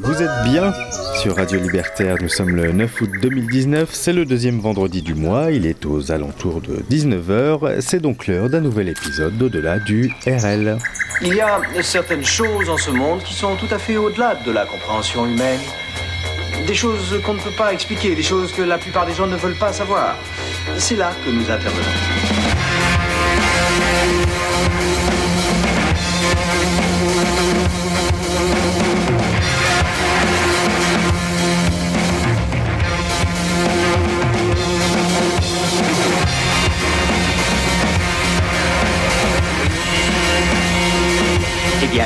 Vous 0.00 0.22
êtes 0.22 0.42
bien 0.44 0.72
sur 1.20 1.36
Radio 1.36 1.58
Libertaire, 1.60 2.16
nous 2.20 2.28
sommes 2.28 2.54
le 2.54 2.72
9 2.72 3.00
août 3.00 3.10
2019, 3.20 3.88
c'est 3.92 4.12
le 4.12 4.24
deuxième 4.24 4.60
vendredi 4.60 5.02
du 5.02 5.14
mois, 5.14 5.50
il 5.50 5.66
est 5.66 5.84
aux 5.86 6.12
alentours 6.12 6.60
de 6.60 6.76
19h, 6.90 7.80
c'est 7.80 8.00
donc 8.00 8.26
l'heure 8.26 8.48
d'un 8.48 8.60
nouvel 8.60 8.88
épisode 8.88 9.36
d'au-delà 9.36 9.78
du 9.78 10.12
RL. 10.26 10.78
Il 11.22 11.34
y 11.34 11.40
a 11.40 11.60
certaines 11.82 12.24
choses 12.24 12.68
en 12.68 12.76
ce 12.76 12.90
monde 12.90 13.22
qui 13.22 13.34
sont 13.34 13.56
tout 13.56 13.72
à 13.72 13.78
fait 13.78 13.96
au-delà 13.96 14.36
de 14.46 14.52
la 14.52 14.66
compréhension 14.66 15.26
humaine. 15.26 15.60
des 16.66 16.74
choses 16.74 17.20
qu'on 17.24 17.34
ne 17.34 17.40
peut 17.40 17.56
pas 17.56 17.72
expliquer, 17.72 18.14
des 18.14 18.22
choses 18.22 18.52
que 18.52 18.62
la 18.62 18.78
plupart 18.78 19.06
des 19.06 19.14
gens 19.14 19.26
ne 19.26 19.36
veulent 19.36 19.58
pas 19.58 19.72
savoir. 19.72 20.16
C'est 20.76 20.96
là 20.96 21.12
que 21.24 21.30
nous 21.30 21.50
intervenons. 21.50 21.82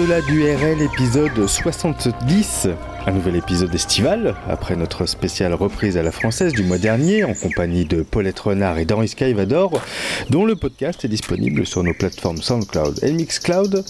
Au-delà 0.00 0.22
du 0.22 0.42
RL 0.44 0.80
épisode 0.80 1.46
70, 1.46 2.68
un 3.06 3.12
nouvel 3.12 3.36
épisode 3.36 3.74
estival, 3.74 4.34
après 4.48 4.76
notre 4.76 5.04
spéciale 5.04 5.52
reprise 5.52 5.98
à 5.98 6.02
la 6.02 6.12
française 6.12 6.52
du 6.52 6.62
mois 6.62 6.78
dernier, 6.78 7.24
en 7.24 7.34
compagnie 7.34 7.84
de 7.84 8.02
Paulette 8.02 8.40
Renard 8.40 8.78
et 8.78 8.84
d'Henri 8.86 9.08
Skyvador, 9.08 9.82
dont 10.30 10.46
le 10.46 10.56
podcast 10.56 11.04
est 11.04 11.08
disponible 11.08 11.66
sur 11.66 11.82
nos 11.82 11.92
plateformes 11.92 12.40
SoundCloud 12.40 13.00
et 13.02 13.12
Mixcloud. 13.12 13.84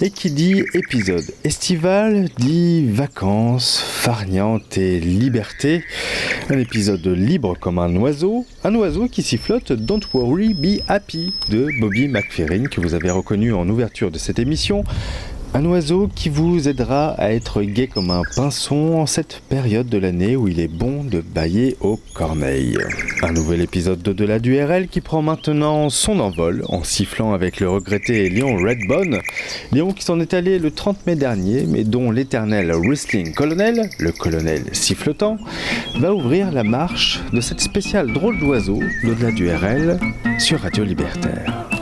Et 0.00 0.10
qui 0.10 0.30
dit 0.30 0.62
épisode 0.72 1.24
estival 1.44 2.28
dit 2.38 2.86
vacances, 2.86 3.80
farniente 3.80 4.78
et 4.78 5.00
liberté. 5.00 5.84
Un 6.48 6.58
épisode 6.58 7.06
libre 7.06 7.56
comme 7.58 7.78
un 7.78 7.94
oiseau, 7.96 8.46
un 8.64 8.74
oiseau 8.74 9.08
qui 9.08 9.22
sifflote 9.22 9.72
Don't 9.72 10.00
Worry, 10.14 10.54
Be 10.54 10.80
Happy 10.88 11.32
de 11.48 11.68
Bobby 11.80 12.08
McFerrin, 12.08 12.64
que 12.64 12.80
vous 12.80 12.94
avez 12.94 13.10
reconnu 13.10 13.52
en 13.52 13.68
ouverture 13.68 14.10
de 14.10 14.18
cette 14.18 14.38
émission. 14.38 14.84
Un 15.52 15.64
oiseau 15.64 16.08
qui 16.14 16.28
vous 16.28 16.68
aidera 16.68 17.08
à 17.18 17.32
être 17.32 17.62
gai 17.62 17.88
comme 17.88 18.10
un 18.10 18.22
pinson 18.36 18.94
en 18.94 19.06
cette 19.06 19.42
période 19.48 19.88
de 19.88 19.98
l'année 19.98 20.36
où 20.36 20.46
il 20.46 20.60
est 20.60 20.68
bon 20.68 21.02
de 21.02 21.20
bailler 21.20 21.76
aux 21.80 21.98
corneilles. 22.14 22.78
Un 23.22 23.32
nouvel 23.32 23.60
épisode 23.60 24.00
d'Au-delà 24.00 24.38
du 24.38 24.62
RL 24.62 24.86
qui 24.86 25.00
prend 25.00 25.22
maintenant 25.22 25.90
son 25.90 26.20
envol 26.20 26.64
en 26.68 26.84
sifflant 26.84 27.32
avec 27.32 27.58
le 27.58 27.68
regretté 27.68 28.30
Léon 28.30 28.58
Redbone. 28.58 29.18
Léon 29.72 29.92
qui 29.92 30.04
s'en 30.04 30.20
est 30.20 30.34
allé 30.34 30.60
le 30.60 30.70
30 30.70 31.04
mai 31.08 31.16
dernier, 31.16 31.64
mais 31.66 31.82
dont 31.82 32.12
l'éternel 32.12 32.72
Whistling 32.72 33.34
Colonel, 33.34 33.90
le 33.98 34.12
colonel 34.12 34.62
sifflotant, 34.70 35.36
va 35.98 36.14
ouvrir 36.14 36.52
la 36.52 36.62
marche 36.62 37.20
de 37.32 37.40
cette 37.40 37.60
spéciale 37.60 38.12
drôle 38.12 38.38
d'oiseau 38.38 38.78
d'Au-delà 39.02 39.32
du 39.32 39.50
RL 39.50 39.98
sur 40.38 40.60
Radio 40.60 40.84
Libertaire. 40.84 41.79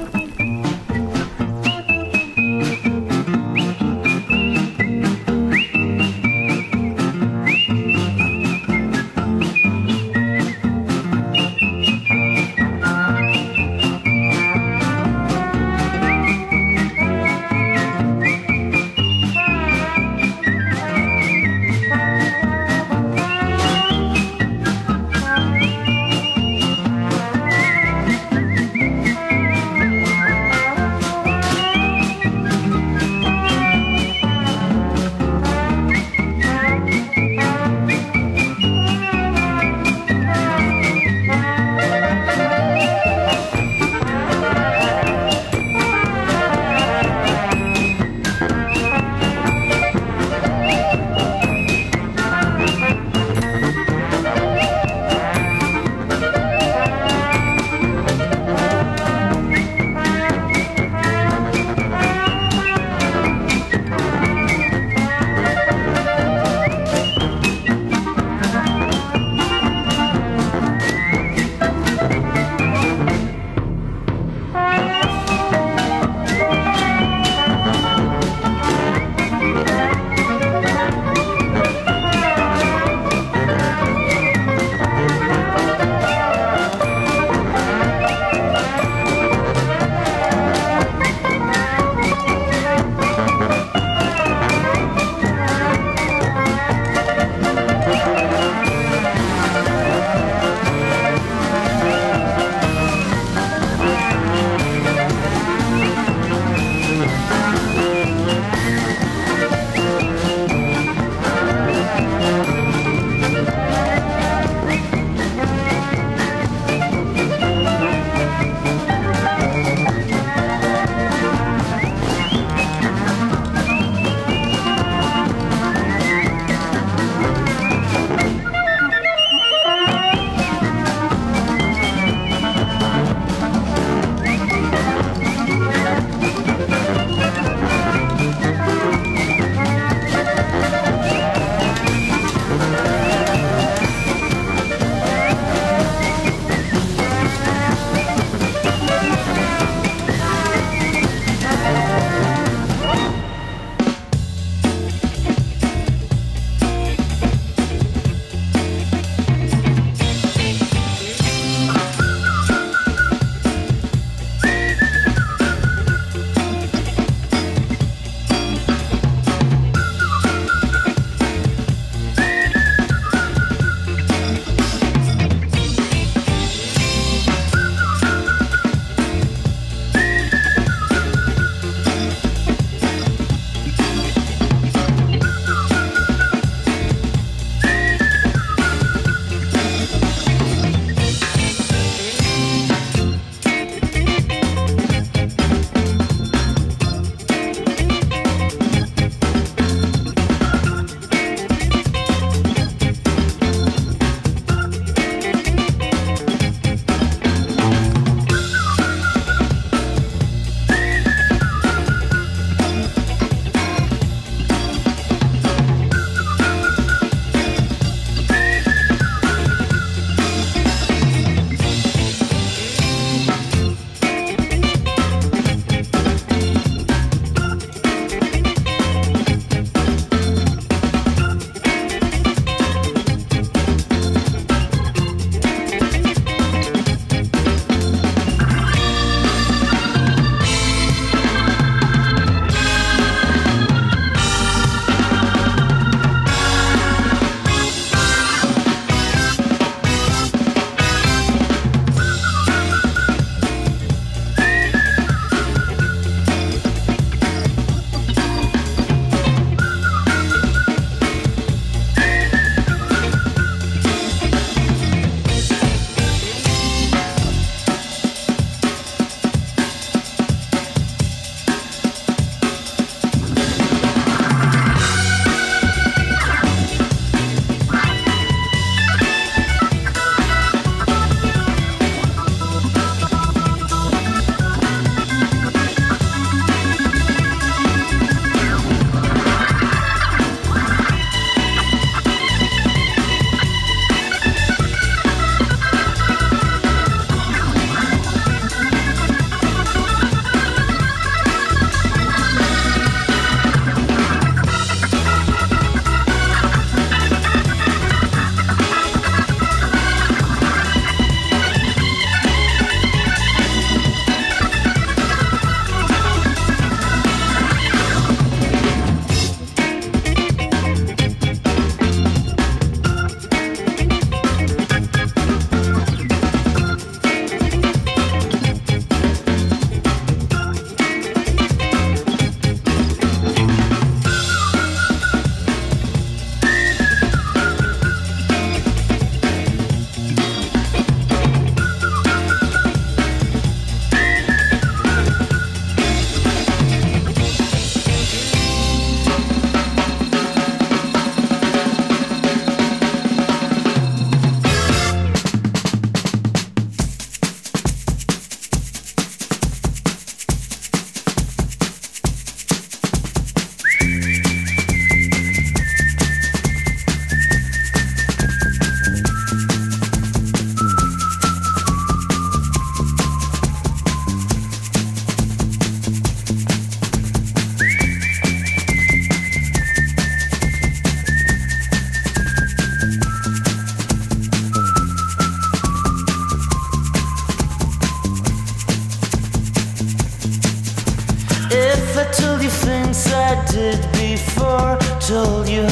Told 395.09 395.49
you 395.49 395.63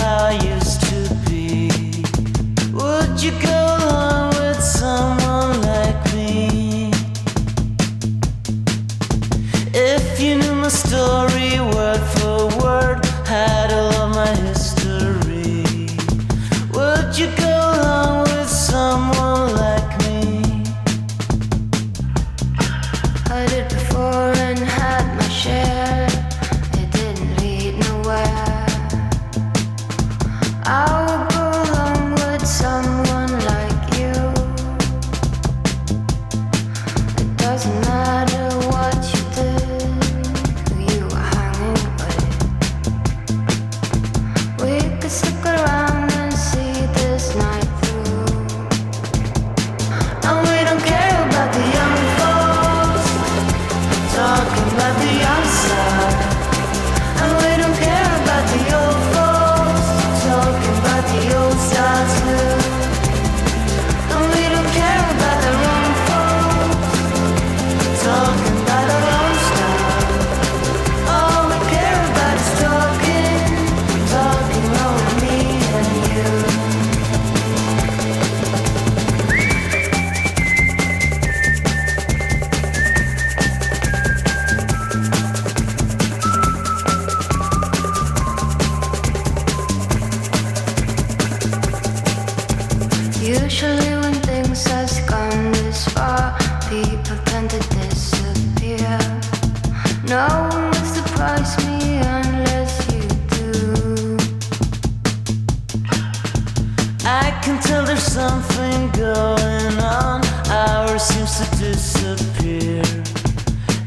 Tell 107.62 107.84
there's 107.84 108.02
something 108.02 108.90
going 108.90 109.78
on. 109.80 110.22
Ours 110.50 111.02
seems 111.02 111.40
to 111.40 111.56
disappear. 111.56 112.82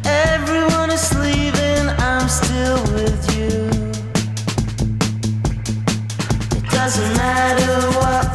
Everyone 0.03 0.89
is 0.89 1.13
leaving, 1.13 1.88
I'm 1.99 2.27
still 2.27 2.81
with 2.93 3.38
you. 3.38 3.69
It 6.57 6.65
doesn't 6.71 7.13
matter 7.15 7.73
what 7.99 8.28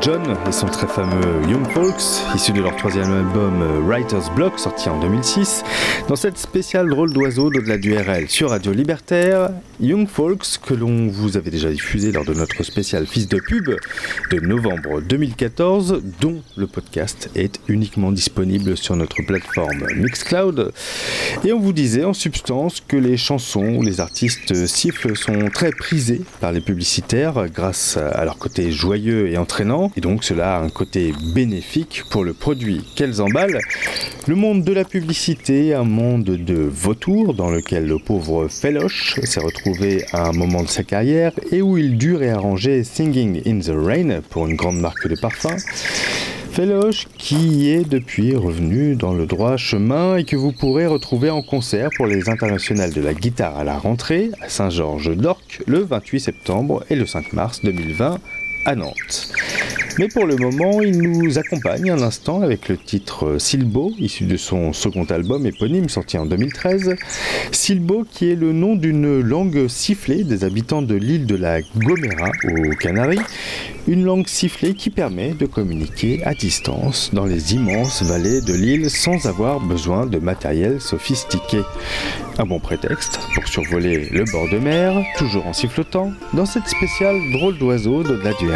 John 0.00 0.22
et 0.48 0.52
son 0.52 0.66
très 0.66 0.86
fameux 0.86 1.46
Young 1.46 1.68
Folks, 1.72 2.22
issu 2.34 2.52
de 2.52 2.62
leur 2.62 2.74
troisième 2.76 3.12
album 3.12 3.60
euh, 3.60 3.80
Writer's 3.84 4.30
Block, 4.30 4.58
sorti 4.58 4.88
en 4.88 4.98
2006. 4.98 5.62
Dans 6.10 6.16
cette 6.16 6.38
spéciale 6.38 6.90
drôle 6.90 7.12
d'oiseau 7.12 7.50
d'au-delà 7.50 7.78
du 7.78 7.96
RL 7.96 8.28
sur 8.28 8.50
Radio 8.50 8.72
Libertaire, 8.72 9.50
Young 9.78 10.08
Folks, 10.08 10.58
que 10.60 10.74
l'on 10.74 11.06
vous 11.06 11.36
avait 11.36 11.52
déjà 11.52 11.70
diffusé 11.70 12.10
lors 12.10 12.24
de 12.24 12.34
notre 12.34 12.64
spécial 12.64 13.06
Fils 13.06 13.28
de 13.28 13.38
pub 13.38 13.70
de 14.32 14.40
novembre 14.40 15.00
2014, 15.02 16.02
dont 16.20 16.42
le 16.56 16.66
podcast 16.66 17.30
est 17.36 17.60
uniquement 17.68 18.10
disponible 18.10 18.76
sur 18.76 18.96
notre 18.96 19.22
plateforme 19.24 19.86
Mixcloud. 19.94 20.72
Et 21.44 21.52
on 21.52 21.60
vous 21.60 21.72
disait 21.72 22.02
en 22.02 22.12
substance 22.12 22.80
que 22.80 22.96
les 22.96 23.16
chansons 23.16 23.76
où 23.76 23.82
les 23.82 24.00
artistes 24.00 24.66
sifflent 24.66 25.16
sont 25.16 25.48
très 25.54 25.70
prisées 25.70 26.22
par 26.40 26.50
les 26.50 26.60
publicitaires 26.60 27.46
grâce 27.54 27.96
à 27.96 28.24
leur 28.24 28.36
côté 28.36 28.72
joyeux 28.72 29.28
et 29.28 29.38
entraînant, 29.38 29.92
et 29.96 30.00
donc 30.00 30.24
cela 30.24 30.56
a 30.56 30.60
un 30.60 30.70
côté 30.70 31.14
bénéfique 31.36 32.02
pour 32.10 32.24
le 32.24 32.32
produit 32.32 32.84
qu'elles 32.96 33.22
emballent. 33.22 33.60
Le 34.26 34.34
monde 34.34 34.64
de 34.64 34.72
la 34.72 34.84
publicité, 34.84 35.72
un 35.72 35.84
monde 35.84 35.99
de 36.00 36.54
vautours 36.54 37.34
dans 37.34 37.50
lequel 37.50 37.86
le 37.86 37.98
pauvre 37.98 38.48
Feloche 38.48 39.20
s'est 39.22 39.40
retrouvé 39.40 40.02
à 40.12 40.28
un 40.28 40.32
moment 40.32 40.62
de 40.62 40.68
sa 40.68 40.82
carrière 40.82 41.32
et 41.52 41.60
où 41.60 41.76
il 41.76 41.98
dut 41.98 42.14
réarranger 42.14 42.84
Singing 42.84 43.42
in 43.46 43.60
the 43.60 43.74
Rain 43.74 44.22
pour 44.30 44.46
une 44.46 44.56
grande 44.56 44.80
marque 44.80 45.06
de 45.06 45.14
parfum. 45.20 45.54
Feloche 46.52 47.06
qui 47.18 47.70
est 47.70 47.86
depuis 47.86 48.34
revenu 48.34 48.96
dans 48.96 49.12
le 49.12 49.26
droit 49.26 49.58
chemin 49.58 50.16
et 50.16 50.24
que 50.24 50.36
vous 50.36 50.52
pourrez 50.52 50.86
retrouver 50.86 51.28
en 51.28 51.42
concert 51.42 51.90
pour 51.96 52.06
les 52.06 52.30
internationales 52.30 52.94
de 52.94 53.02
la 53.02 53.12
guitare 53.12 53.58
à 53.58 53.64
la 53.64 53.78
rentrée 53.78 54.30
à 54.40 54.48
Saint-Georges 54.48 55.14
d'Orc 55.14 55.60
le 55.66 55.80
28 55.80 56.18
septembre 56.18 56.82
et 56.88 56.96
le 56.96 57.04
5 57.04 57.34
mars 57.34 57.60
2020 57.62 58.18
à 58.64 58.74
Nantes. 58.74 59.32
Mais 59.98 60.08
pour 60.08 60.26
le 60.26 60.36
moment, 60.36 60.80
il 60.82 61.02
nous 61.02 61.38
accompagne 61.38 61.90
un 61.90 62.00
instant 62.00 62.42
avec 62.42 62.68
le 62.68 62.76
titre 62.76 63.36
Silbo, 63.38 63.92
issu 63.98 64.24
de 64.24 64.36
son 64.36 64.72
second 64.72 65.04
album 65.04 65.46
éponyme 65.46 65.88
sorti 65.88 66.16
en 66.16 66.26
2013. 66.26 66.96
Silbo 67.52 68.06
qui 68.10 68.30
est 68.30 68.36
le 68.36 68.52
nom 68.52 68.76
d'une 68.76 69.20
langue 69.20 69.68
sifflée 69.68 70.24
des 70.24 70.44
habitants 70.44 70.82
de 70.82 70.94
l'île 70.94 71.26
de 71.26 71.36
la 71.36 71.60
Gomera 71.60 72.30
aux 72.44 72.74
Canaries. 72.76 73.20
Une 73.88 74.04
langue 74.04 74.26
sifflée 74.26 74.74
qui 74.74 74.90
permet 74.90 75.30
de 75.30 75.46
communiquer 75.46 76.22
à 76.24 76.34
distance 76.34 77.10
dans 77.12 77.26
les 77.26 77.54
immenses 77.54 78.02
vallées 78.02 78.40
de 78.40 78.54
l'île 78.54 78.90
sans 78.90 79.26
avoir 79.26 79.58
besoin 79.60 80.06
de 80.06 80.18
matériel 80.18 80.80
sophistiqué. 80.80 81.60
Un 82.38 82.46
bon 82.46 82.60
prétexte 82.60 83.18
pour 83.34 83.48
survoler 83.48 84.08
le 84.10 84.24
bord 84.30 84.48
de 84.48 84.58
mer, 84.58 85.02
toujours 85.18 85.46
en 85.46 85.52
sifflotant, 85.52 86.12
dans 86.32 86.46
cette 86.46 86.68
spéciale 86.68 87.18
drôle 87.32 87.58
d'oiseau 87.58 88.02
d'au-delà 88.02 88.32
du 88.34 88.49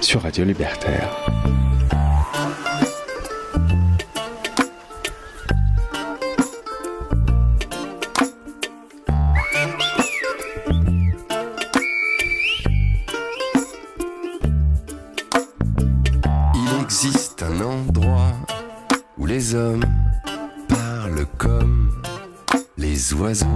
Sur 0.00 0.22
Radio 0.22 0.44
Libertaire. 0.44 1.10
Il 16.54 16.82
existe 16.84 17.42
un 17.42 17.60
endroit 17.60 18.32
où 19.18 19.26
les 19.26 19.56
hommes 19.56 19.84
parlent 20.68 21.26
comme 21.36 21.90
les 22.78 23.12
oiseaux. 23.14 23.46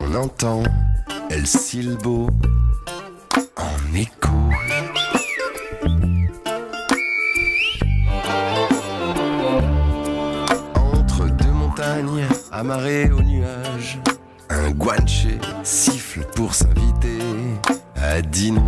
On 0.00 0.14
entend 0.16 0.62
El 1.30 1.46
Silbo 1.46 2.28
en 3.56 3.94
écho. 3.94 4.32
Entre 10.74 11.26
deux 11.26 11.52
montagnes 11.52 12.26
amarrées 12.50 13.10
aux 13.12 13.22
nuages, 13.22 14.00
un 14.50 14.70
guanche 14.72 15.28
siffle 15.62 16.24
pour 16.34 16.52
s'inviter 16.52 17.20
à 17.94 18.20
dîner. 18.22 18.60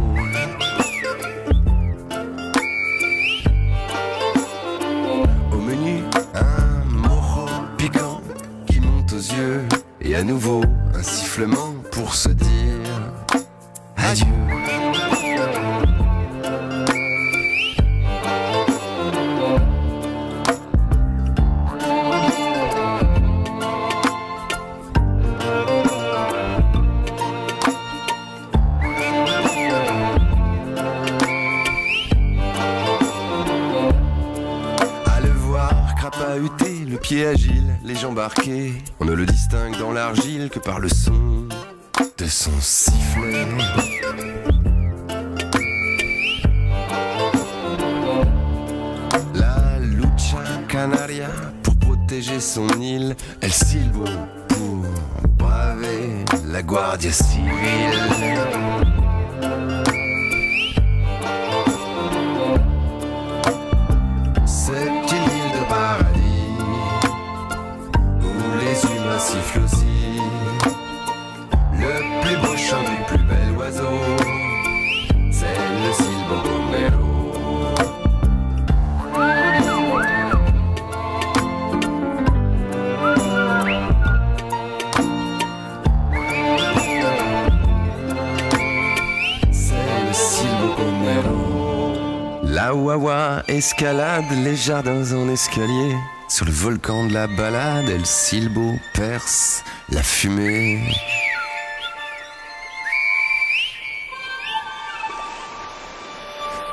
Les 93.81 94.57
jardins 94.57 95.13
en 95.13 95.29
escalier. 95.29 95.95
Sur 96.29 96.47
le 96.47 96.53
volcan 96.53 97.07
de 97.07 97.15
la 97.15 97.27
balade, 97.27 97.89
El 97.89 98.05
Silbo 98.05 98.75
perce 98.93 99.63
la 99.91 100.03
fumée. 100.03 100.81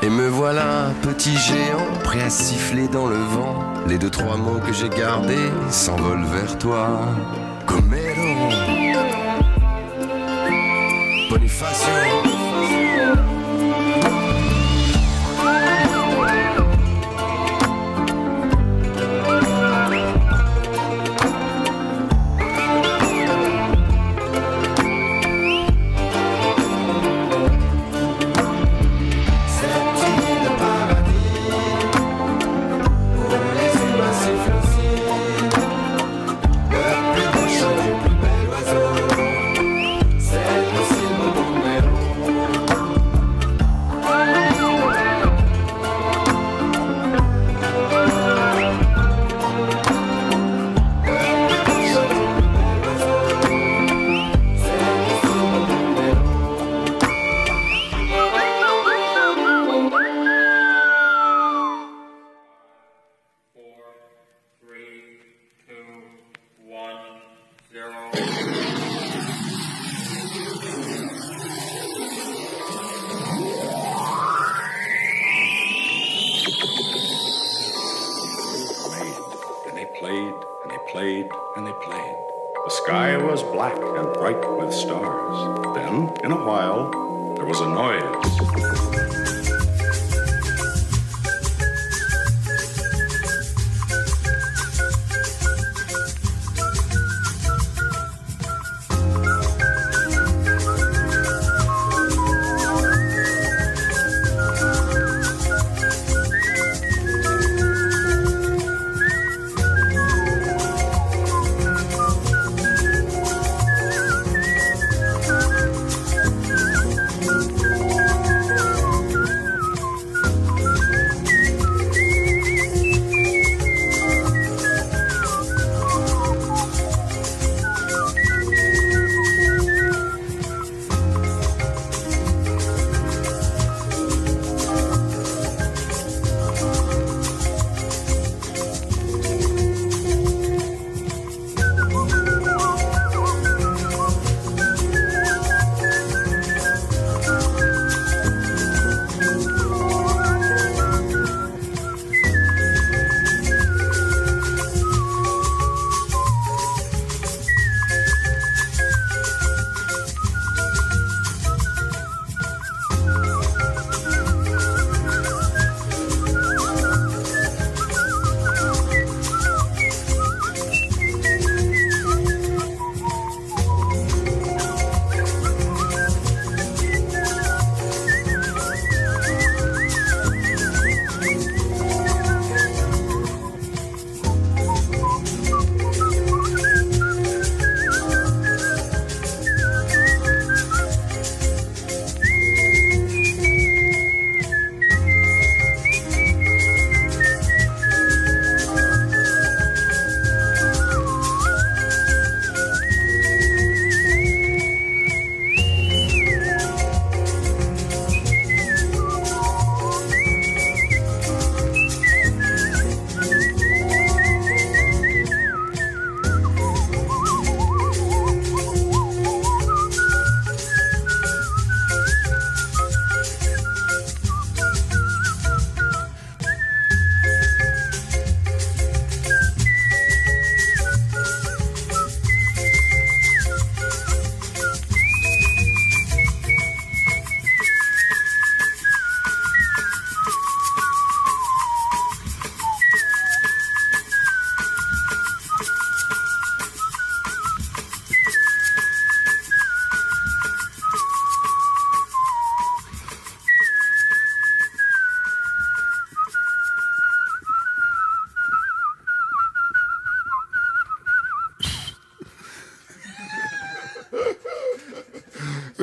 Et 0.02 0.10
me 0.10 0.28
voilà, 0.28 0.92
petit 1.04 1.38
géant, 1.38 1.86
prêt 2.04 2.24
à 2.24 2.30
siffler 2.30 2.88
dans 2.88 3.08
le 3.08 3.18
vent. 3.18 3.64
Les 3.88 3.98
deux 3.98 4.10
trois 4.10 4.38
mots 4.38 4.60
que 4.66 4.74
j'ai 4.74 4.90
gardés 4.90 5.52
s'envolent 5.70 6.26
vers 6.26 6.58
toi. 6.58 7.08
Comero. 7.66 8.50
Bonifacio. 11.30 12.35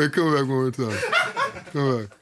Come 0.09 0.33
back 0.33 0.41
one 0.41 0.49
more 0.49 0.71
time. 0.71 0.99
Come 1.73 2.01
back. 2.03 2.22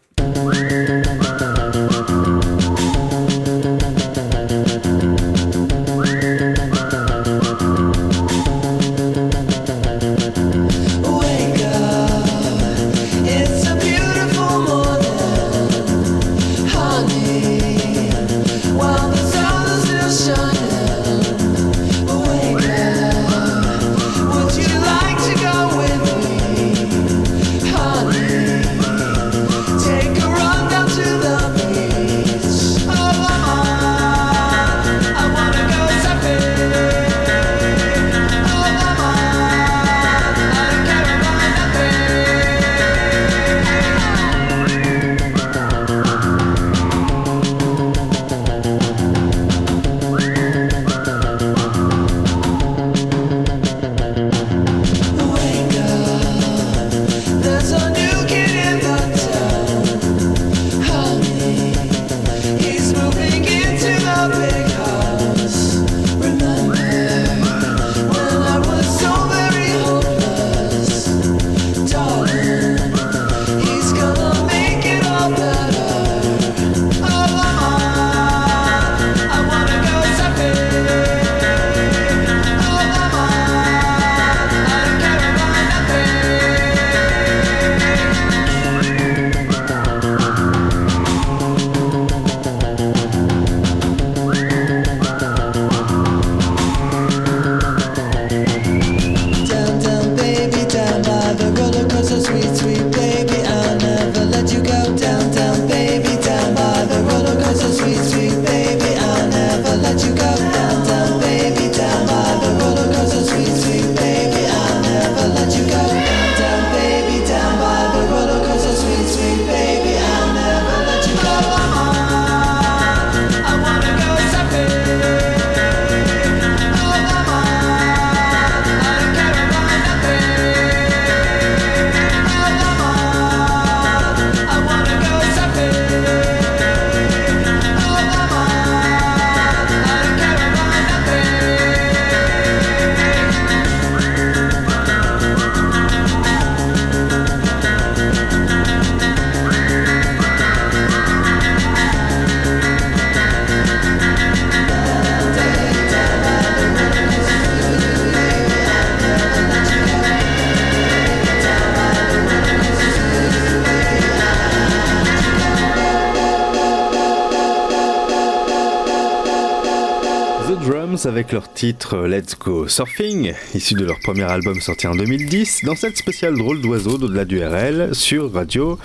Titre 171.60 172.06
Let's 172.06 172.38
Go 172.38 172.68
Surfing, 172.68 173.34
issu 173.54 173.74
de 173.74 173.84
leur 173.84 174.00
premier 174.00 174.22
album 174.22 174.58
sorti 174.62 174.86
en 174.86 174.94
2010, 174.94 175.66
dans 175.66 175.76
cette 175.76 175.98
spéciale 175.98 176.38
drôle 176.38 176.62
d'oiseau 176.62 176.96
d'au-delà 176.96 177.26
du 177.26 177.44
RL 177.44 177.94
sur 177.94 178.32
Radio 178.32 178.78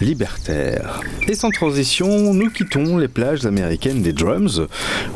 Libertaire. 0.00 1.02
Et 1.28 1.34
sans 1.34 1.50
transition, 1.50 2.32
nous 2.32 2.48
quittons 2.48 2.96
les 2.96 3.08
plages 3.08 3.44
américaines 3.44 4.00
des 4.00 4.14
Drums, 4.14 4.62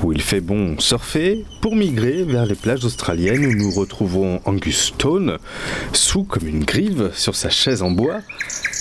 où 0.03 0.12
il 0.12 0.21
fait 0.21 0.42
bon 0.42 0.79
surfer, 0.81 1.47
pour 1.62 1.77
migrer 1.77 2.25
vers 2.25 2.44
les 2.44 2.55
plages 2.55 2.85
australiennes 2.85 3.47
où 3.47 3.55
nous 3.55 3.71
retrouvons 3.71 4.42
Angus 4.44 4.88
Stone, 4.88 5.38
sous 5.94 6.25
comme 6.25 6.47
une 6.47 6.64
grive 6.64 7.11
sur 7.14 7.35
sa 7.35 7.49
chaise 7.49 7.81
en 7.81 7.90
bois, 7.90 8.21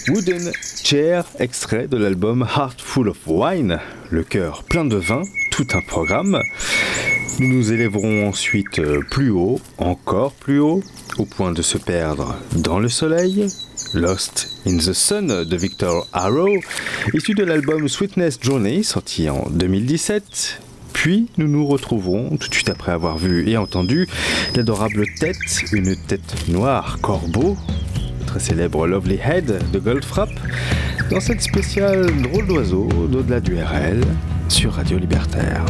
Wooden 0.10 0.52
Chair, 0.84 1.24
extrait 1.40 1.88
de 1.88 1.96
l'album 1.96 2.42
Heart 2.42 2.82
Full 2.82 3.08
of 3.08 3.20
Wine, 3.26 3.80
le 4.10 4.24
cœur 4.26 4.64
plein 4.64 4.84
de 4.84 4.98
vin, 4.98 5.22
tout 5.50 5.68
un 5.74 5.82
programme. 5.82 6.42
Nous 7.40 7.48
nous 7.48 7.72
élèverons 7.72 8.28
ensuite 8.28 8.80
euh, 8.80 9.02
plus 9.12 9.30
haut, 9.30 9.60
encore 9.78 10.32
plus 10.34 10.60
haut, 10.60 10.82
au 11.20 11.26
point 11.26 11.52
de 11.52 11.62
se 11.62 11.78
perdre 11.78 12.36
dans 12.56 12.80
le 12.80 12.90
soleil. 12.90 13.46
Lost 13.94 14.50
in 14.66 14.78
the 14.78 14.92
Sun 14.92 15.44
de 15.44 15.58
Victor 15.58 16.08
Arrow, 16.14 16.56
issu 17.14 17.36
de 17.36 17.44
l'album 17.44 17.88
Sweetness 17.88 18.40
Journey, 18.42 18.82
sorti 18.82 19.30
en 19.30 19.48
2017. 19.52 20.62
Puis 20.94 21.28
nous 21.38 21.48
nous 21.48 21.68
retrouverons, 21.68 22.38
tout 22.38 22.50
de 22.50 22.54
suite 22.56 22.70
après 22.70 22.92
avoir 22.92 23.20
vu 23.20 23.48
et 23.48 23.56
entendu, 23.56 24.08
l'adorable 24.56 25.06
tête, 25.20 25.38
une 25.72 25.96
tête 25.96 26.48
noire 26.48 26.98
corbeau, 27.04 27.56
très 28.26 28.40
célèbre 28.40 28.88
Lovely 28.88 29.20
Head 29.24 29.62
de 29.72 29.80
Goldfrapp, 29.80 30.32
dans 31.12 31.20
cette 31.20 31.42
spéciale 31.42 32.08
drôle 32.24 32.48
d'oiseau 32.48 32.88
d'au-delà 33.12 33.40
du 33.42 33.62
RL 33.62 34.02
sur 34.50 34.74
Radio 34.74 34.98
Libertaire. 34.98 35.64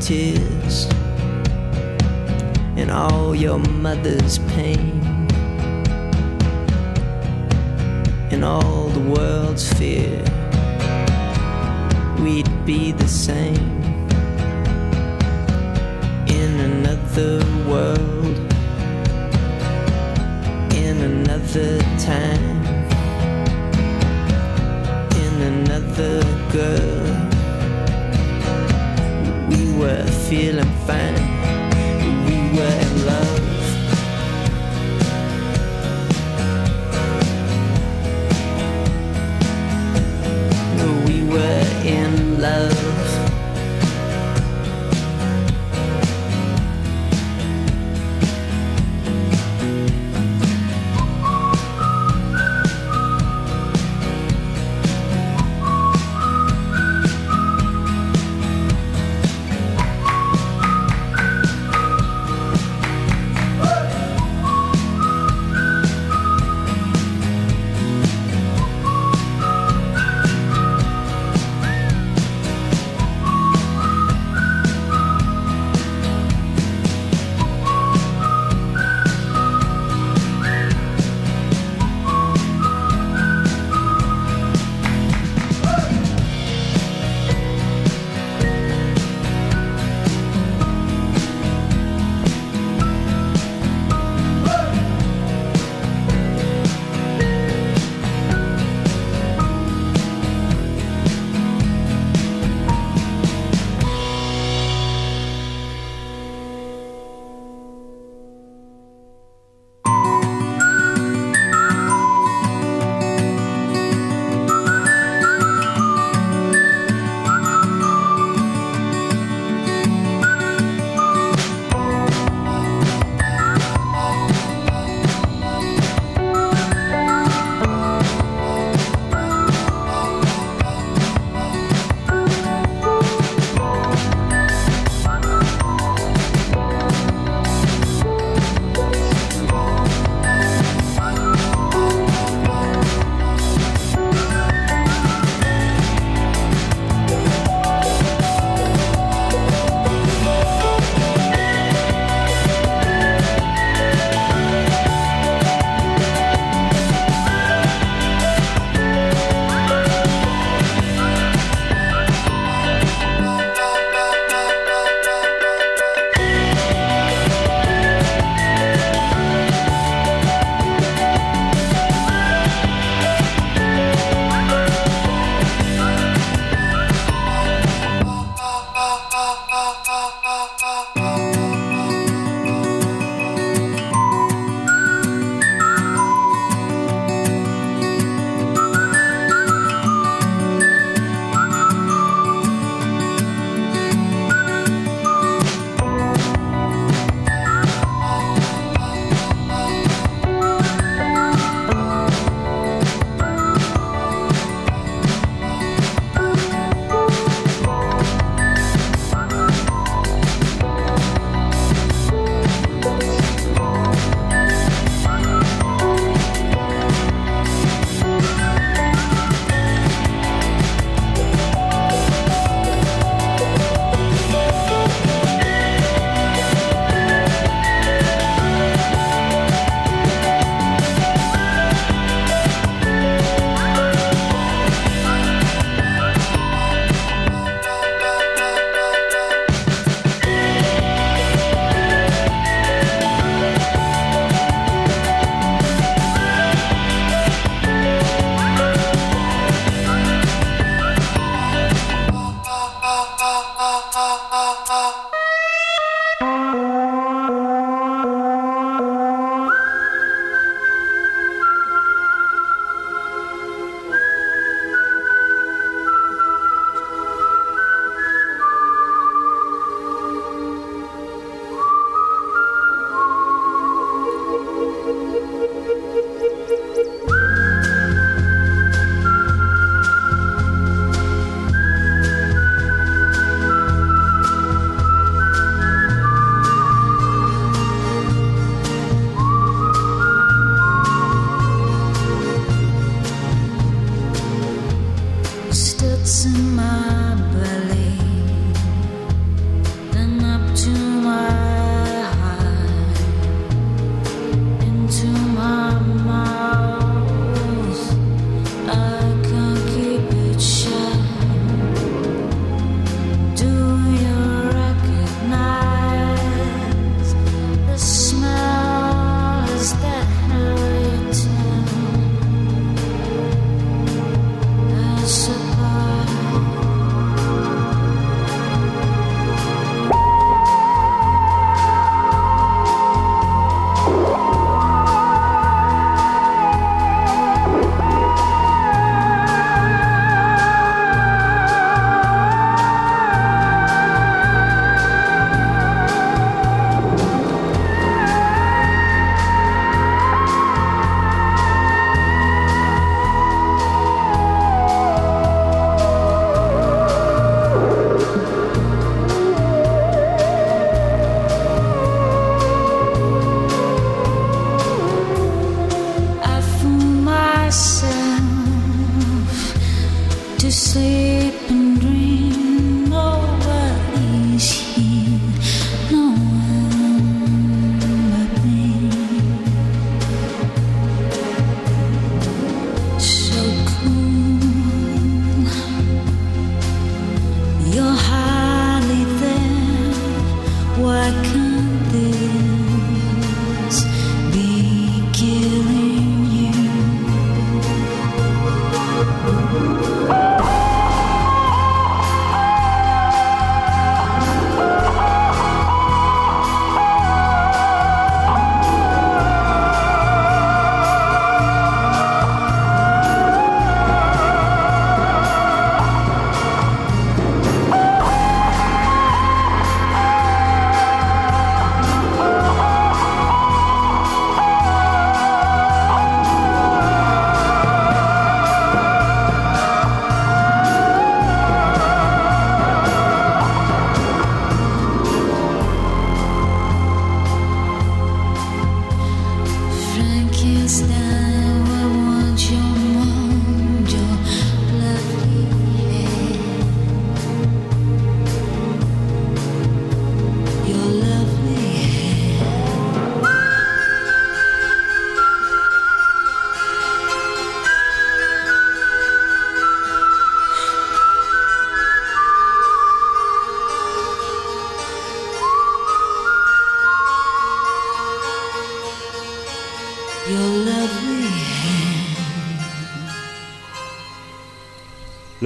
Tears 0.00 0.86
and 2.76 2.90
all 2.90 3.34
your 3.34 3.58
mother's 3.58 4.38
pain 4.50 4.98
and 8.30 8.44
all 8.44 8.88
the 8.90 9.00
world's 9.00 9.72
fear, 9.74 10.22
we'd 12.22 12.48
be 12.64 12.92
the 12.92 13.08
same 13.08 13.78
in 16.28 16.60
another 16.60 17.42
world, 17.68 18.36
in 20.74 20.98
another 21.00 21.80
time, 21.98 22.64
in 25.22 25.42
another 25.42 26.22
girl. 26.52 26.97
We 29.78 29.84
were 29.84 30.04
feeling 30.28 30.72
fine, 30.88 31.37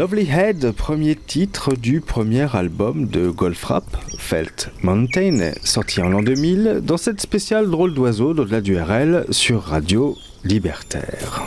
Lovely 0.02 0.28
Head, 0.28 0.72
premier 0.72 1.14
titre 1.14 1.76
du 1.76 2.00
premier 2.00 2.56
album 2.56 3.06
de 3.06 3.30
Goldfrapp, 3.30 3.84
Felt 4.18 4.72
Mountain, 4.82 5.52
sorti 5.62 6.00
en 6.02 6.08
l'an 6.08 6.24
2000, 6.24 6.80
dans 6.82 6.96
cette 6.96 7.20
spéciale 7.20 7.70
drôle 7.70 7.94
d'oiseau 7.94 8.34
d'au-delà 8.34 8.60
du 8.60 8.76
RL 8.76 9.26
sur 9.30 9.62
Radio 9.62 10.18
Libertaire. 10.42 11.44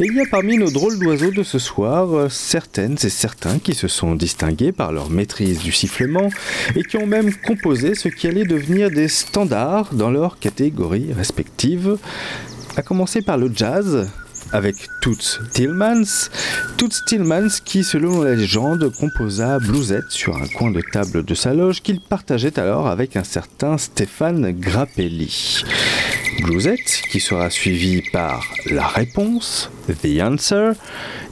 Il 0.00 0.12
y 0.12 0.20
a 0.20 0.24
parmi 0.30 0.58
nos 0.58 0.70
drôles 0.70 0.98
d'oiseaux 0.98 1.30
de 1.30 1.42
ce 1.42 1.58
soir 1.58 2.30
certaines 2.30 2.98
et 3.04 3.08
certains 3.08 3.58
qui 3.58 3.72
se 3.72 3.88
sont 3.88 4.16
distingués 4.16 4.72
par 4.72 4.92
leur 4.92 5.08
maîtrise 5.08 5.60
du 5.60 5.72
sifflement 5.72 6.28
et 6.76 6.82
qui 6.82 6.98
ont 6.98 7.06
même 7.06 7.34
composé 7.34 7.94
ce 7.94 8.08
qui 8.08 8.26
allait 8.26 8.44
devenir 8.44 8.90
des 8.90 9.08
standards 9.08 9.94
dans 9.94 10.10
leurs 10.10 10.38
catégories 10.38 11.14
respectives, 11.14 11.96
à 12.76 12.82
commencer 12.82 13.22
par 13.22 13.38
le 13.38 13.50
jazz 13.54 14.10
avec 14.52 14.76
Toots 15.00 15.40
Tillmans. 15.52 16.30
Toots 16.76 17.04
Tillmans 17.06 17.60
qui, 17.64 17.84
selon 17.84 18.22
la 18.22 18.34
légende, 18.34 18.90
composa 18.98 19.58
Bluesette 19.58 20.10
sur 20.10 20.36
un 20.36 20.46
coin 20.46 20.70
de 20.70 20.82
table 20.92 21.24
de 21.24 21.34
sa 21.34 21.54
loge 21.54 21.82
qu'il 21.82 22.00
partageait 22.00 22.58
alors 22.58 22.88
avec 22.88 23.16
un 23.16 23.24
certain 23.24 23.78
Stéphane 23.78 24.52
Grappelli. 24.52 25.62
Bluesette 26.42 27.02
qui 27.10 27.20
sera 27.20 27.50
suivi 27.50 28.02
par 28.12 28.44
La 28.66 28.86
Réponse, 28.86 29.70
The 29.88 30.20
Answer, 30.22 30.72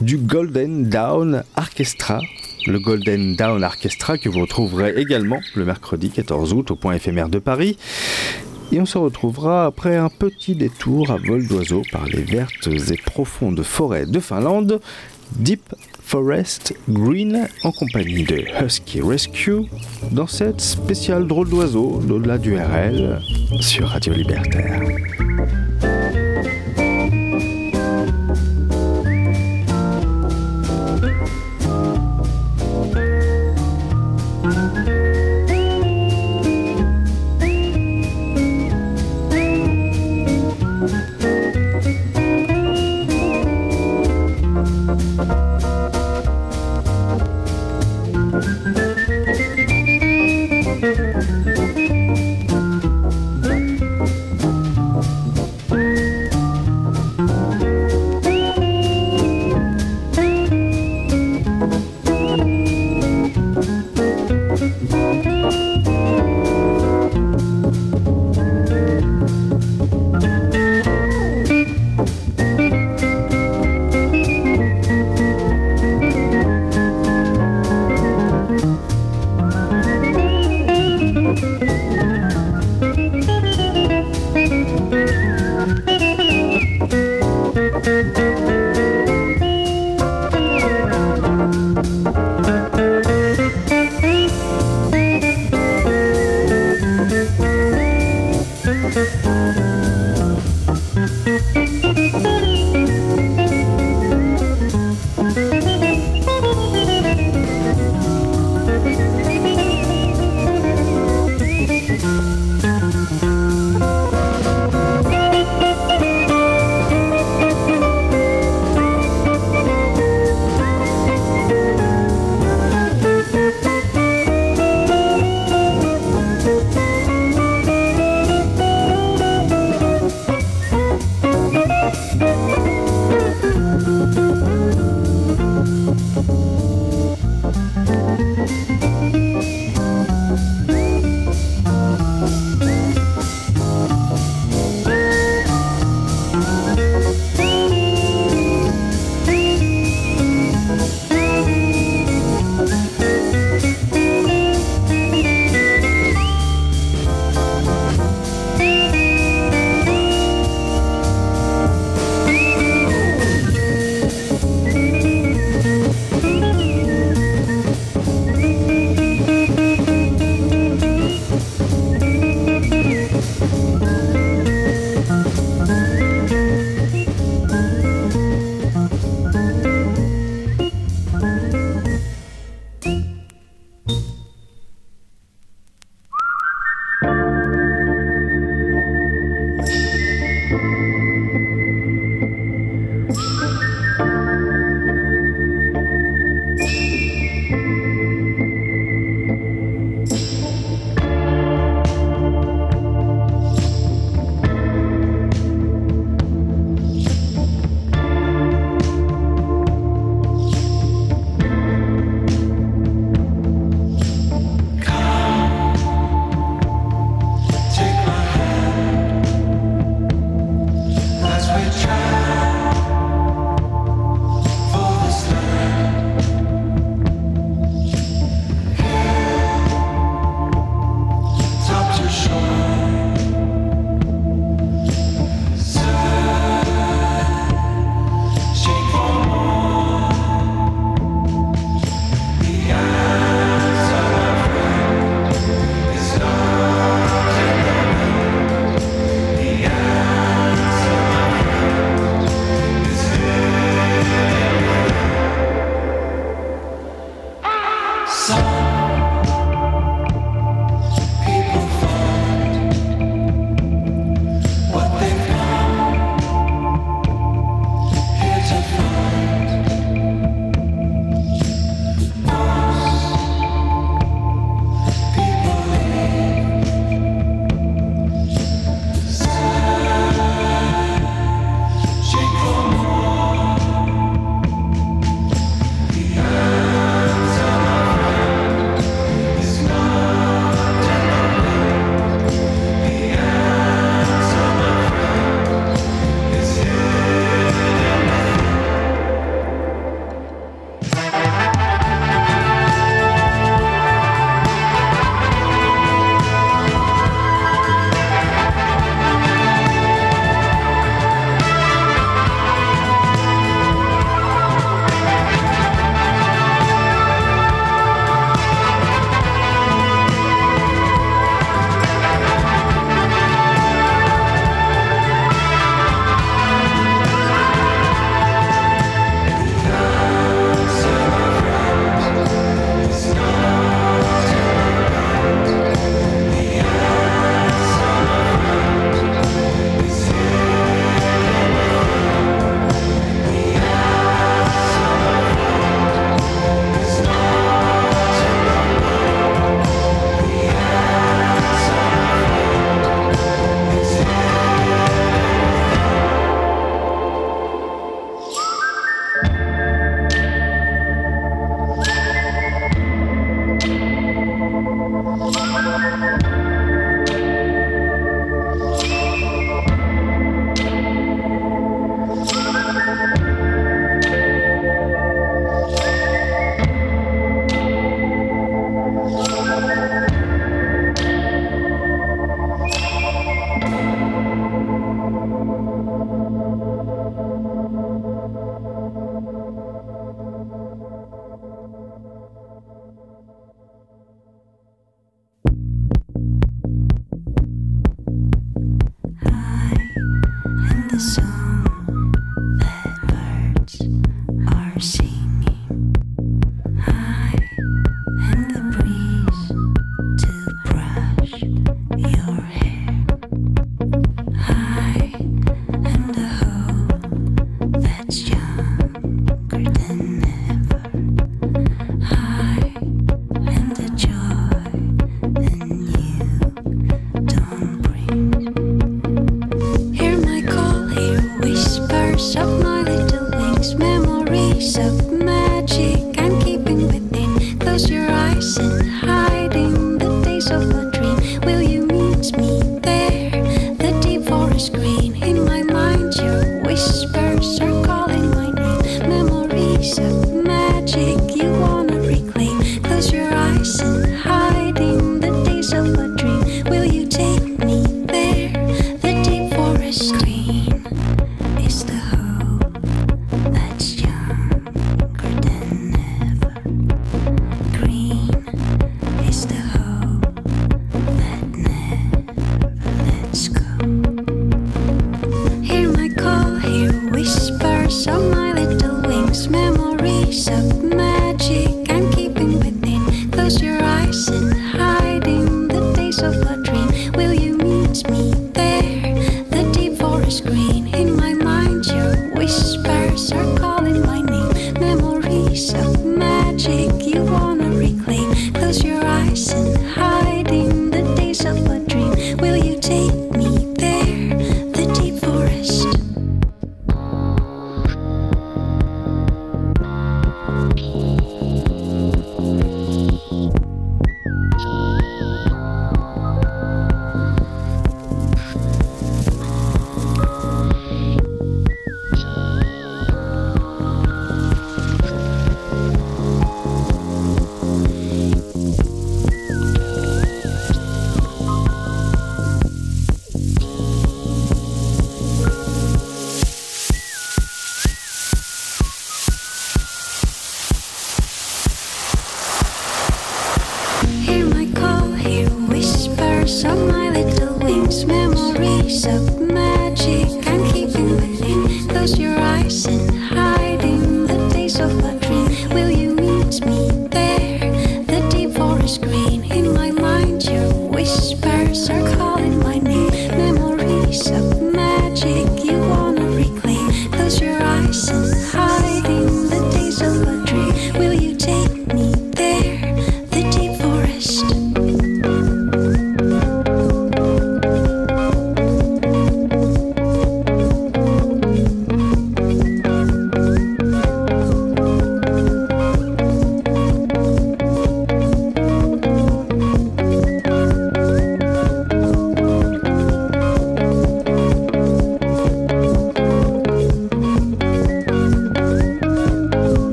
du 0.00 0.18
Golden 0.18 0.88
Dawn 0.88 1.44
Orchestra 1.56 2.20
le 2.66 2.80
Golden 2.80 3.36
Dawn 3.36 3.62
Orchestra 3.62 4.18
que 4.18 4.28
vous 4.28 4.40
retrouverez 4.40 4.94
également 4.96 5.38
le 5.54 5.64
mercredi 5.64 6.10
14 6.10 6.52
août 6.52 6.70
au 6.72 6.76
point 6.76 6.94
éphémère 6.94 7.28
de 7.28 7.38
Paris. 7.38 7.78
Et 8.72 8.80
on 8.80 8.86
se 8.86 8.98
retrouvera 8.98 9.66
après 9.66 9.96
un 9.96 10.08
petit 10.08 10.54
détour 10.54 11.10
à 11.10 11.16
vol 11.18 11.46
d'oiseau 11.46 11.82
par 11.92 12.06
les 12.06 12.22
vertes 12.22 12.68
et 12.68 12.96
profondes 12.96 13.62
forêts 13.62 14.06
de 14.06 14.18
Finlande, 14.18 14.80
Deep 15.32 15.74
Forest 16.02 16.74
Green 16.88 17.48
en 17.64 17.72
compagnie 17.72 18.24
de 18.24 18.44
Husky 18.64 19.00
Rescue 19.00 19.62
dans 20.12 20.26
cette 20.26 20.60
spéciale 20.60 21.26
drôle 21.26 21.48
d'oiseau 21.48 22.00
d'au-delà 22.00 22.38
du 22.38 22.56
RL 22.56 23.20
sur 23.60 23.88
Radio 23.88 24.12
Libertaire. 24.12 25.25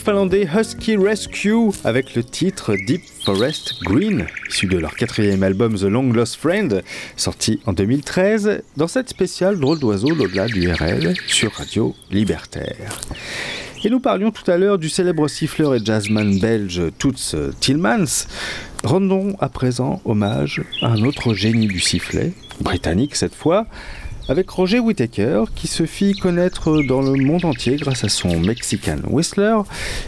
Finlandais 0.00 0.46
Husky 0.46 0.96
Rescue 0.96 1.70
avec 1.84 2.14
le 2.14 2.24
titre 2.24 2.74
Deep 2.86 3.02
Forest 3.24 3.82
Green, 3.82 4.26
issu 4.48 4.66
de 4.66 4.78
leur 4.78 4.94
quatrième 4.94 5.42
album 5.42 5.74
The 5.74 5.84
Long 5.84 6.12
Lost 6.12 6.36
Friend, 6.36 6.82
sorti 7.16 7.60
en 7.66 7.72
2013, 7.72 8.62
dans 8.76 8.88
cette 8.88 9.08
spéciale 9.08 9.58
Drôle 9.58 9.78
d'oiseau 9.78 10.08
au-delà 10.08 10.46
du 10.46 10.70
RL 10.70 11.14
sur 11.26 11.52
Radio 11.52 11.94
Libertaire. 12.10 13.00
Et 13.84 13.90
nous 13.90 14.00
parlions 14.00 14.30
tout 14.30 14.50
à 14.50 14.56
l'heure 14.56 14.78
du 14.78 14.88
célèbre 14.88 15.28
siffleur 15.28 15.74
et 15.74 15.84
jazzman 15.84 16.38
belge 16.38 16.82
Toots 16.98 17.36
Tillmans. 17.60 18.26
Rendons 18.82 19.36
à 19.40 19.48
présent 19.48 20.00
hommage 20.04 20.62
à 20.82 20.88
un 20.88 21.02
autre 21.04 21.34
génie 21.34 21.68
du 21.68 21.80
sifflet, 21.80 22.32
britannique 22.60 23.16
cette 23.16 23.34
fois, 23.34 23.66
avec 24.28 24.48
Roger 24.50 24.78
Whittaker, 24.78 25.44
qui 25.54 25.66
se 25.66 25.86
fit 25.86 26.14
connaître 26.14 26.82
dans 26.82 27.02
le 27.02 27.22
monde 27.22 27.44
entier 27.44 27.76
grâce 27.76 28.04
à 28.04 28.08
son 28.08 28.40
Mexican 28.40 28.98
Whistler, 29.08 29.58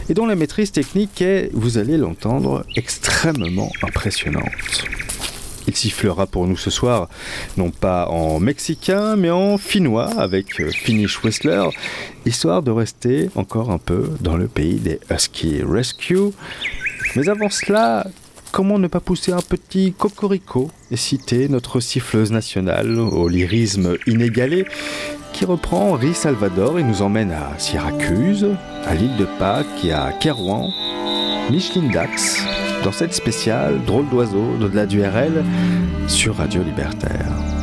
et 0.09 0.13
dont 0.13 0.25
la 0.25 0.35
maîtrise 0.35 0.71
technique 0.71 1.21
est, 1.21 1.49
vous 1.53 1.77
allez 1.77 1.97
l'entendre, 1.97 2.65
extrêmement 2.75 3.71
impressionnante. 3.83 4.85
Il 5.67 5.75
sifflera 5.75 6.27
pour 6.27 6.47
nous 6.47 6.55
ce 6.55 6.69
soir, 6.69 7.09
non 7.57 7.71
pas 7.71 8.07
en 8.07 8.39
mexicain, 8.39 9.17
mais 9.17 9.29
en 9.29 9.57
finnois 9.57 10.09
avec 10.17 10.61
euh, 10.61 10.71
Finnish 10.71 11.21
Whistler, 11.23 11.65
histoire 12.25 12.63
de 12.63 12.71
rester 12.71 13.29
encore 13.35 13.69
un 13.71 13.77
peu 13.77 14.09
dans 14.21 14.37
le 14.37 14.47
pays 14.47 14.75
des 14.75 14.99
Husky 15.11 15.61
Rescue. 15.63 16.31
Mais 17.17 17.27
avant 17.27 17.49
cela, 17.49 18.07
comment 18.51 18.79
ne 18.79 18.87
pas 18.87 18.99
pousser 18.99 19.31
un 19.31 19.41
petit 19.41 19.93
cocorico 19.93 20.69
et 20.91 20.97
citer 20.97 21.49
notre 21.49 21.79
siffleuse 21.79 22.31
nationale 22.31 22.99
au 22.99 23.27
lyrisme 23.27 23.95
inégalé 24.07 24.65
qui 25.33 25.45
reprend 25.45 25.91
Henri 25.91 26.13
Salvador 26.13 26.79
et 26.79 26.83
nous 26.83 27.01
emmène 27.01 27.31
à 27.31 27.57
Syracuse, 27.59 28.47
à 28.85 28.95
l'île 28.95 29.15
de 29.17 29.25
Pâques 29.37 29.83
et 29.83 29.93
à 29.93 30.11
Kerouan, 30.11 30.71
Micheline 31.51 31.91
Dax, 31.91 32.43
dans 32.83 32.91
cette 32.91 33.13
spéciale 33.13 33.83
Drôle 33.85 34.09
d'oiseau 34.09 34.55
d'au-delà 34.59 34.85
du 34.85 35.01
RL 35.03 35.43
sur 36.07 36.35
Radio 36.37 36.63
Libertaire. 36.63 37.56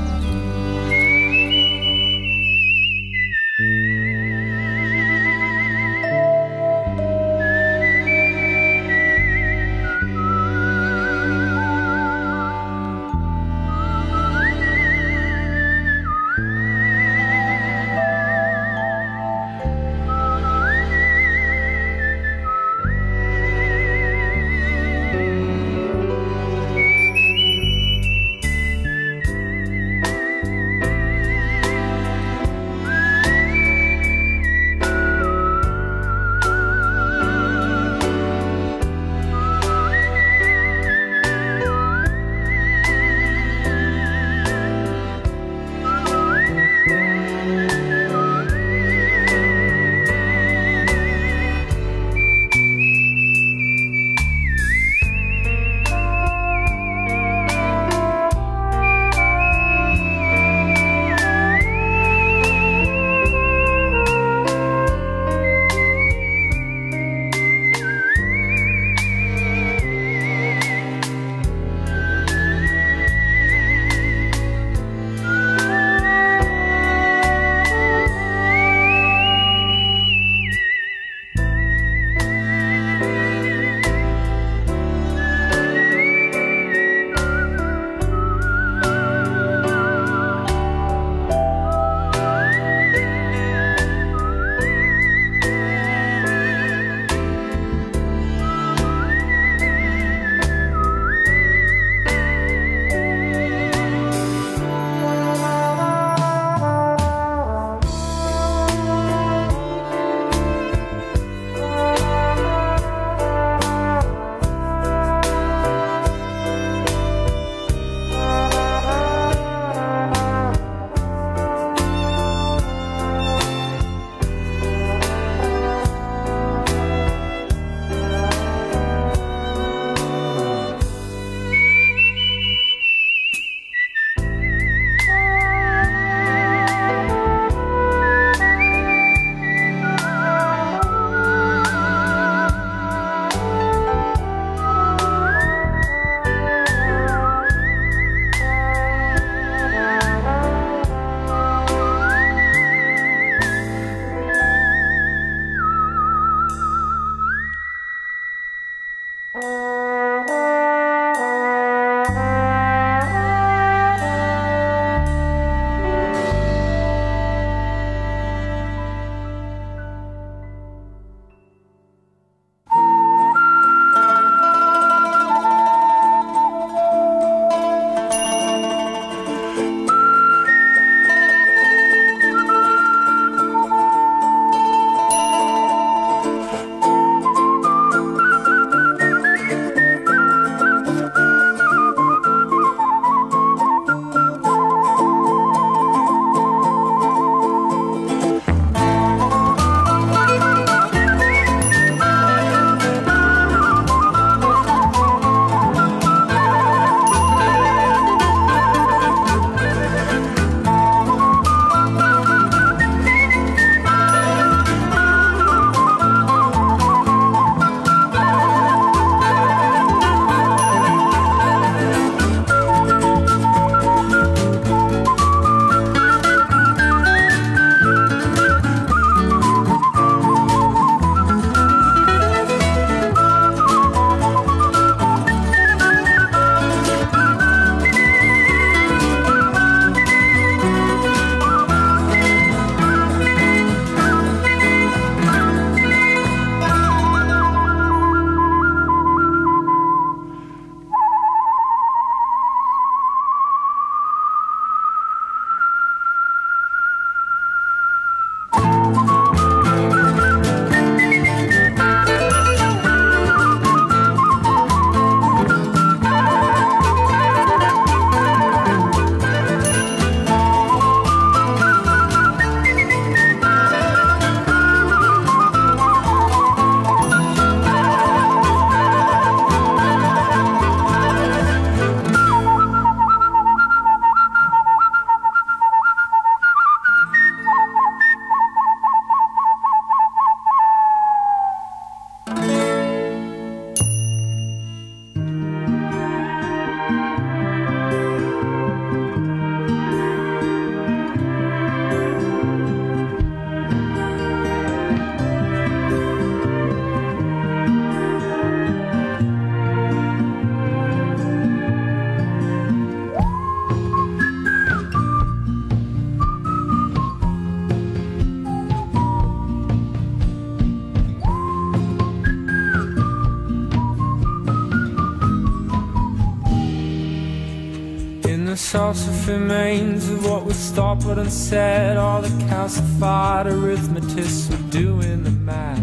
Remains 329.39 330.09
of 330.09 330.24
what 330.28 330.45
was 330.45 330.57
stopped 330.57 331.05
but 331.07 331.18
unsaid. 331.18 331.97
All 331.97 332.22
the 332.22 332.35
calcified 332.47 333.47
arithmetists 333.47 334.51
were 334.51 334.70
doing 334.70 335.24
the 335.24 335.30
math. 335.30 335.78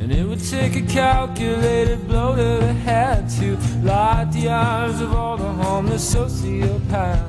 And 0.00 0.12
it 0.12 0.24
would 0.28 0.44
take 0.44 0.76
a 0.76 0.82
calculated 0.82 2.06
blow 2.06 2.36
to 2.36 2.66
the 2.66 2.72
head 2.72 3.28
to 3.38 3.56
light 3.82 4.30
the 4.32 4.48
eyes 4.48 5.00
of 5.00 5.12
all 5.12 5.36
the 5.36 5.52
homeless 5.64 6.14
sociopaths. 6.14 7.26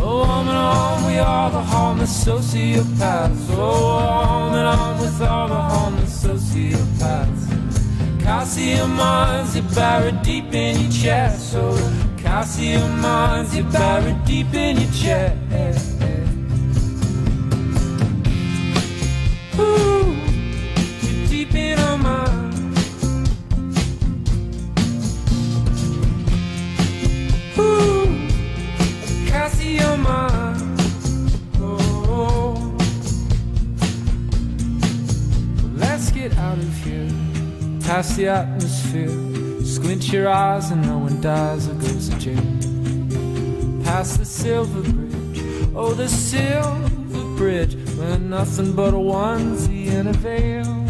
Oh, 0.00 0.22
on 0.22 0.48
and 0.48 0.56
on, 0.56 1.04
we 1.06 1.18
are 1.18 1.50
the 1.50 1.62
homeless 1.62 2.24
sociopaths. 2.24 3.46
Oh, 3.50 3.96
on 4.30 4.54
and 4.54 4.68
on 4.68 5.00
with 5.00 5.20
all 5.22 5.48
the 5.48 5.54
sociopaths. 5.54 5.87
Calcium 8.28 8.94
mines 8.94 9.56
you 9.56 9.62
buried 9.74 10.20
deep 10.20 10.52
in 10.52 10.78
your 10.78 10.92
chest. 10.92 11.50
So 11.50 11.62
calcium 12.18 13.00
mines 13.00 13.56
you 13.56 13.62
buried 13.64 14.22
deep 14.26 14.52
in 14.52 14.76
your 14.76 14.92
chest. 14.92 15.37
Past 37.98 38.16
the 38.16 38.28
atmosphere. 38.28 39.64
Squint 39.64 40.12
your 40.12 40.28
eyes 40.28 40.70
and 40.70 40.82
no 40.82 40.98
one 40.98 41.20
dies 41.20 41.66
or 41.66 41.74
goes 41.74 42.08
to 42.08 42.16
jail. 42.16 42.36
Past 43.82 44.20
the 44.20 44.24
silver 44.24 44.82
bridge, 44.82 45.42
oh 45.74 45.94
the 45.94 46.08
silver 46.08 47.36
bridge, 47.36 47.74
where 47.96 48.16
nothing 48.20 48.72
but 48.76 48.94
a 48.94 48.96
onesie 48.96 49.90
and 49.90 50.10
a 50.10 50.12
veil. 50.12 50.87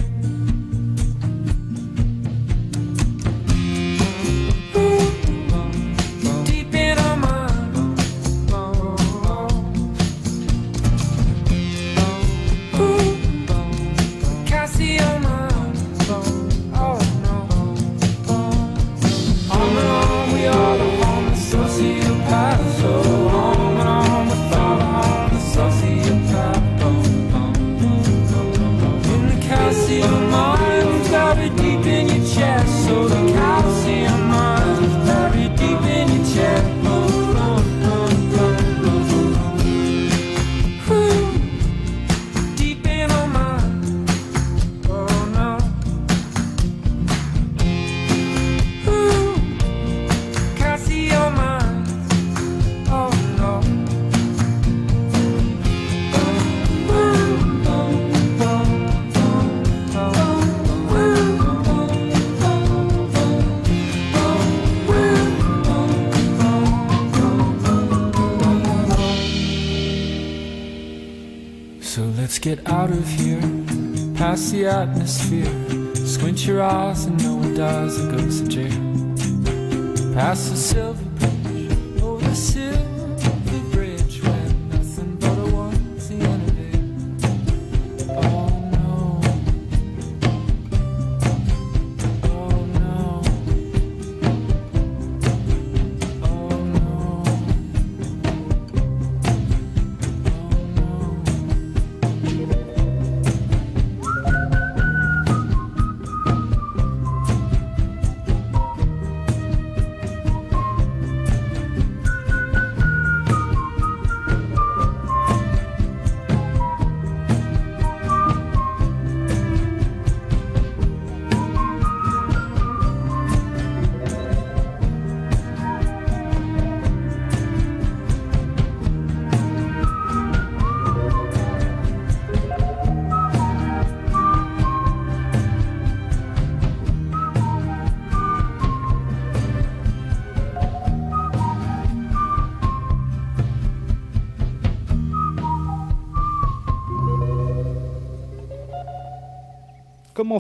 The 74.59 74.67
atmosphere. 74.67 75.95
Squint 75.95 76.45
your 76.45 76.63
eyes 76.63 77.05
and 77.05 77.23
no 77.23 77.37
one 77.37 77.55
dies 77.55 77.97
or 78.01 78.11
goes 78.11 78.41
to 78.41 78.49
jail. 78.49 80.15
Pass 80.15 80.49
the 80.51 80.57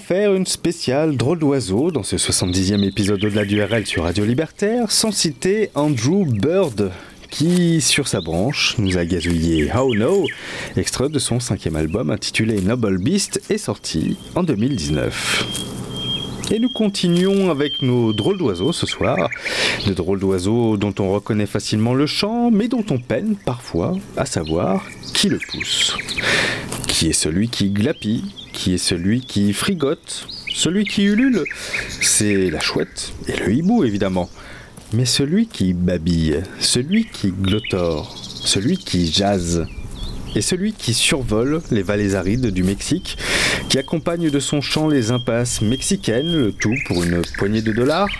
Faire 0.00 0.34
une 0.34 0.46
spéciale 0.46 1.16
drôle 1.16 1.38
d'oiseau 1.40 1.90
dans 1.90 2.02
ce 2.02 2.16
70e 2.16 2.84
épisode 2.84 3.22
au-delà 3.24 3.44
du 3.44 3.62
RL 3.62 3.84
sur 3.86 4.04
Radio 4.04 4.24
Libertaire 4.24 4.90
sans 4.90 5.10
citer 5.10 5.70
Andrew 5.74 6.24
Bird 6.24 6.92
qui, 7.30 7.80
sur 7.80 8.06
sa 8.06 8.20
branche, 8.20 8.76
nous 8.78 8.96
a 8.96 9.04
gazouillé 9.04 9.70
How 9.74 9.94
No, 9.94 10.24
extrait 10.76 11.08
de 11.08 11.18
son 11.18 11.40
cinquième 11.40 11.76
album 11.76 12.10
intitulé 12.10 12.60
Noble 12.60 12.98
Beast 12.98 13.42
est 13.50 13.58
sorti 13.58 14.16
en 14.34 14.44
2019. 14.44 15.68
Et 16.52 16.58
nous 16.58 16.70
continuons 16.70 17.50
avec 17.50 17.82
nos 17.82 18.12
drôles 18.12 18.38
d'oiseaux 18.38 18.72
ce 18.72 18.86
soir. 18.86 19.28
Des 19.86 19.94
drôles 19.94 20.20
d'oiseaux 20.20 20.76
dont 20.76 20.94
on 21.00 21.12
reconnaît 21.12 21.46
facilement 21.46 21.92
le 21.92 22.06
chant, 22.06 22.50
mais 22.50 22.68
dont 22.68 22.84
on 22.90 22.98
peine 22.98 23.36
parfois 23.44 23.94
à 24.16 24.24
savoir 24.24 24.86
qui 25.12 25.28
le 25.28 25.38
pousse. 25.50 25.98
Qui 26.86 27.08
est 27.08 27.12
celui 27.12 27.48
qui 27.48 27.70
glapit 27.70 28.24
Qui 28.58 28.74
est 28.74 28.78
celui 28.78 29.20
qui 29.20 29.52
frigote 29.52 30.26
Celui 30.52 30.84
qui 30.84 31.04
ulule 31.04 31.44
C'est 32.00 32.50
la 32.50 32.58
chouette 32.58 33.12
et 33.28 33.36
le 33.36 33.52
hibou 33.52 33.84
évidemment. 33.84 34.28
Mais 34.92 35.04
celui 35.04 35.46
qui 35.46 35.74
babille, 35.74 36.42
celui 36.58 37.04
qui 37.04 37.30
glottore, 37.30 38.16
celui 38.18 38.76
qui 38.76 39.12
jase, 39.12 39.64
et 40.34 40.42
celui 40.42 40.72
qui 40.72 40.92
survole 40.92 41.62
les 41.70 41.82
vallées 41.82 42.16
arides 42.16 42.48
du 42.48 42.64
Mexique, 42.64 43.16
qui 43.68 43.78
accompagne 43.78 44.28
de 44.28 44.40
son 44.40 44.60
chant 44.60 44.88
les 44.88 45.12
impasses 45.12 45.62
mexicaines, 45.62 46.32
le 46.32 46.52
tout 46.52 46.74
pour 46.88 47.04
une 47.04 47.22
poignée 47.38 47.62
de 47.62 47.70
dollars. 47.70 48.10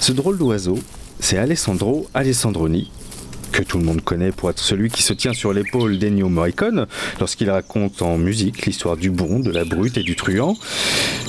Ce 0.00 0.12
drôle 0.12 0.38
d'oiseau, 0.38 0.78
c'est 1.20 1.36
Alessandro 1.36 2.08
Alessandroni, 2.14 2.90
que 3.52 3.62
tout 3.62 3.78
le 3.78 3.84
monde 3.84 4.02
connaît 4.02 4.32
pour 4.32 4.50
être 4.50 4.58
celui 4.58 4.90
qui 4.90 5.02
se 5.02 5.12
tient 5.12 5.34
sur 5.34 5.52
l'épaule 5.52 5.98
d'Ennio 5.98 6.28
Morricone 6.28 6.86
lorsqu'il 7.20 7.50
raconte 7.50 8.00
en 8.00 8.16
musique 8.16 8.64
l'histoire 8.64 8.96
du 8.96 9.10
bon, 9.10 9.40
de 9.40 9.50
la 9.50 9.64
brute 9.64 9.98
et 9.98 10.02
du 10.02 10.16
truand. 10.16 10.56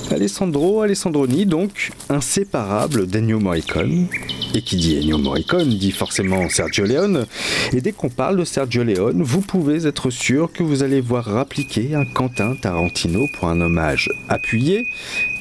Alessandro 0.09 0.81
Alessandroni, 0.81 1.45
donc 1.45 1.91
inséparable 2.09 3.07
d'Ennio 3.07 3.39
Morricone. 3.39 4.07
Et 4.55 4.61
qui 4.61 4.77
dit 4.77 4.97
Ennio 4.97 5.17
Morricone 5.17 5.69
dit 5.69 5.91
forcément 5.91 6.47
Sergio 6.49 6.85
Leone. 6.85 7.25
Et 7.73 7.81
dès 7.81 7.91
qu'on 7.91 8.09
parle 8.09 8.37
de 8.37 8.45
Sergio 8.45 8.83
Leone, 8.83 9.21
vous 9.21 9.41
pouvez 9.41 9.85
être 9.85 10.09
sûr 10.09 10.51
que 10.51 10.63
vous 10.63 10.83
allez 10.83 11.01
voir 11.01 11.25
rappliquer 11.25 11.95
un 11.95 12.05
Quentin 12.05 12.55
Tarantino 12.55 13.25
pour 13.37 13.49
un 13.49 13.59
hommage 13.59 14.09
appuyé 14.29 14.85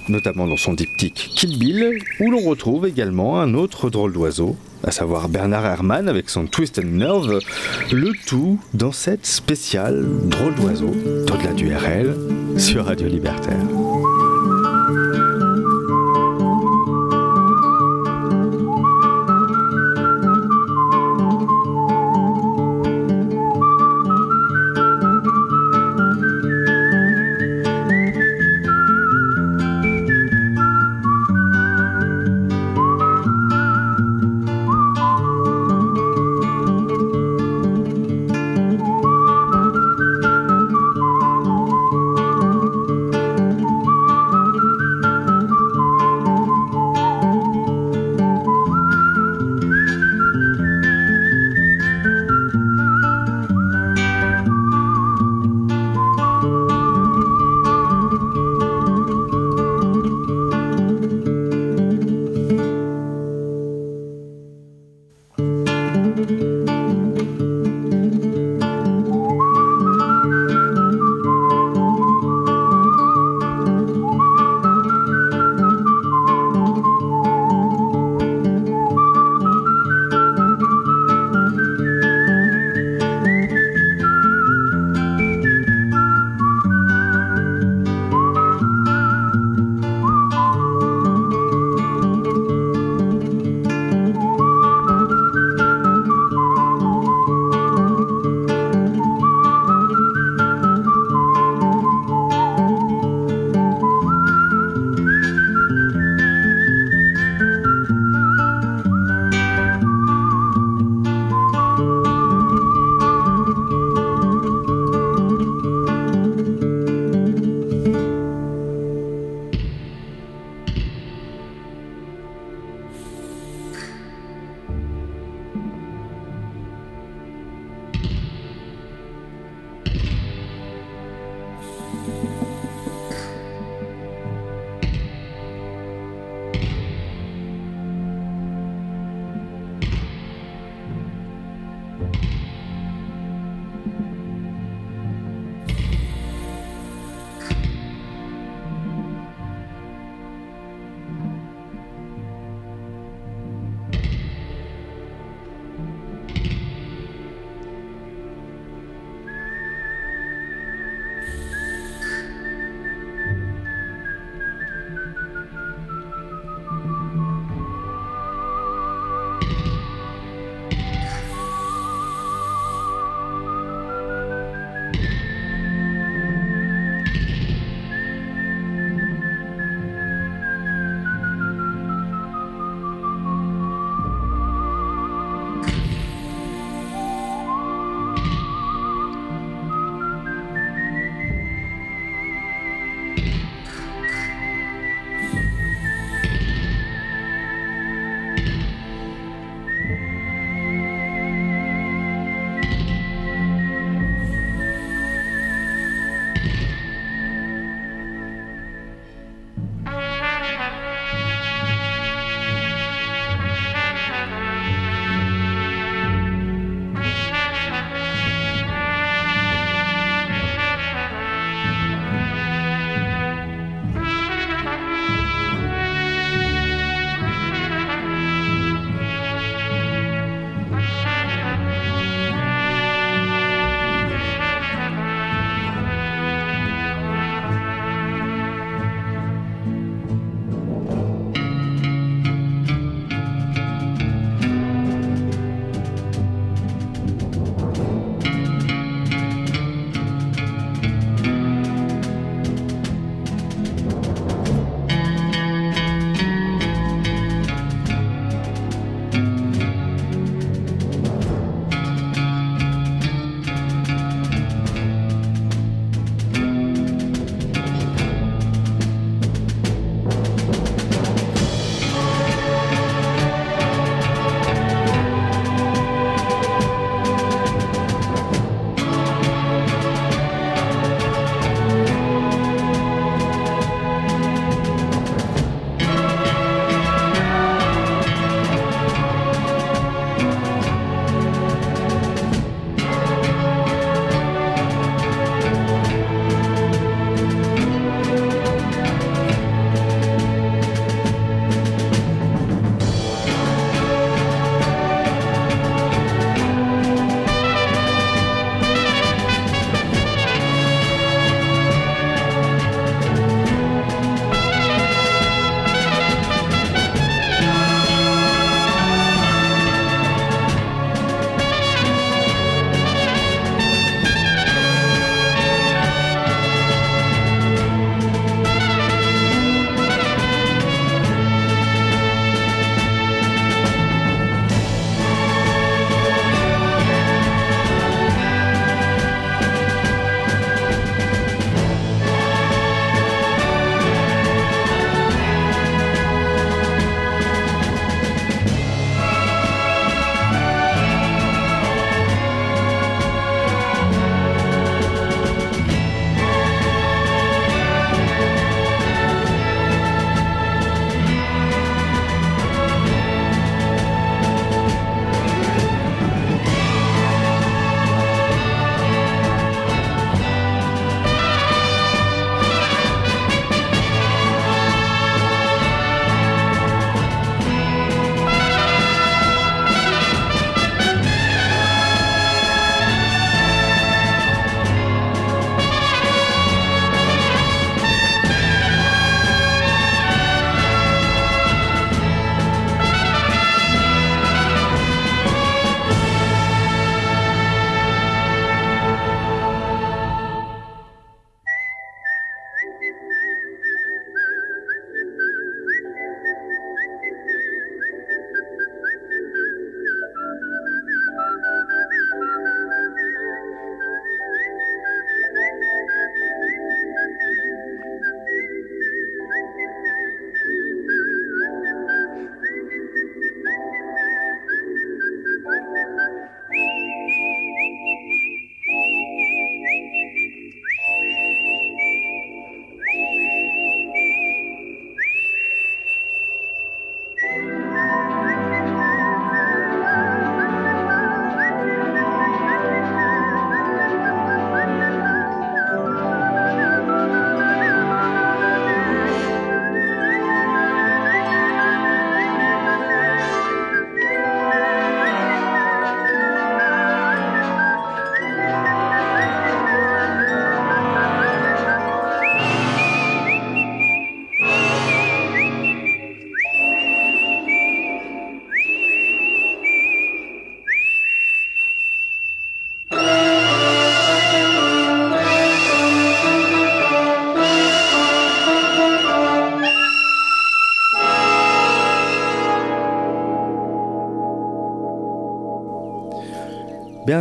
notamment 0.09 0.47
dans 0.47 0.57
son 0.57 0.75
diptyque 0.75 1.31
Kill 1.35 1.59
Bill, 1.59 1.99
où 2.21 2.31
l'on 2.31 2.41
retrouve 2.41 2.87
également 2.87 3.41
un 3.41 3.55
autre 3.55 3.91
drôle 3.91 4.13
d'oiseau, 4.13 4.57
à 4.85 4.91
savoir 4.91 5.29
Bernard 5.29 5.67
Herrmann 5.67 6.09
avec 6.09 6.31
son 6.31 6.47
Twist 6.47 6.79
and 6.79 6.89
Nerve, 6.89 7.39
le 7.93 8.13
tout 8.27 8.59
dans 8.75 8.93
cette 8.93 9.27
spéciale 9.27 10.05
drôle 10.25 10.55
d'oiseau 10.55 10.91
d'au-delà 11.27 11.53
du 11.53 11.75
RL 11.75 12.15
sur 12.59 12.87
Radio 12.87 13.09
Libertaire. 13.09 13.82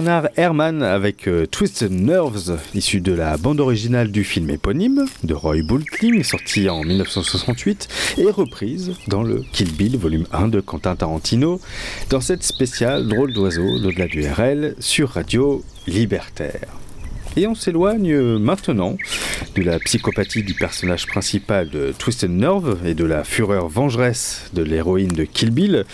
Bernard 0.01 0.29
Herrmann 0.35 0.81
avec 0.81 1.27
euh, 1.27 1.45
Twisted 1.45 1.91
Nerves, 1.91 2.57
issu 2.73 3.01
de 3.01 3.13
la 3.13 3.37
bande 3.37 3.59
originale 3.59 4.09
du 4.09 4.23
film 4.23 4.49
éponyme 4.49 5.05
de 5.23 5.35
Roy 5.35 5.61
Bulkling, 5.61 6.23
sorti 6.23 6.67
en 6.69 6.83
1968 6.83 8.15
et 8.17 8.31
reprise 8.31 8.93
dans 9.07 9.21
le 9.21 9.43
Kill 9.53 9.71
Bill 9.71 9.97
volume 9.97 10.25
1 10.33 10.47
de 10.47 10.59
Quentin 10.59 10.95
Tarantino, 10.95 11.61
dans 12.09 12.19
cette 12.19 12.41
spéciale 12.41 13.07
Drôle 13.07 13.31
d'oiseau 13.31 13.77
d'au-delà 13.77 14.07
du 14.07 14.27
RL 14.27 14.73
sur 14.79 15.09
Radio 15.09 15.63
Libertaire. 15.85 16.65
Et 17.37 17.45
on 17.45 17.53
s'éloigne 17.53 18.39
maintenant 18.39 18.97
de 19.55 19.63
la 19.63 19.79
psychopathie 19.79 20.43
du 20.43 20.53
personnage 20.53 21.07
principal 21.07 21.69
de 21.69 21.93
Twisted 21.97 22.31
Nerve 22.31 22.79
et 22.85 22.93
de 22.93 23.03
la 23.03 23.23
fureur 23.23 23.67
vengeresse 23.67 24.49
de 24.53 24.63
l'héroïne 24.63 25.11
de 25.11 25.23
Kill 25.23 25.51
Bill 25.51 25.85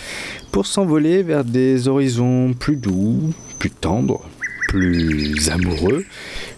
pour 0.52 0.66
s'envoler 0.66 1.22
vers 1.22 1.44
des 1.44 1.88
horizons 1.88 2.54
plus 2.54 2.76
doux, 2.76 3.32
plus 3.58 3.70
tendres, 3.70 4.22
plus 4.68 5.48
amoureux, 5.50 6.04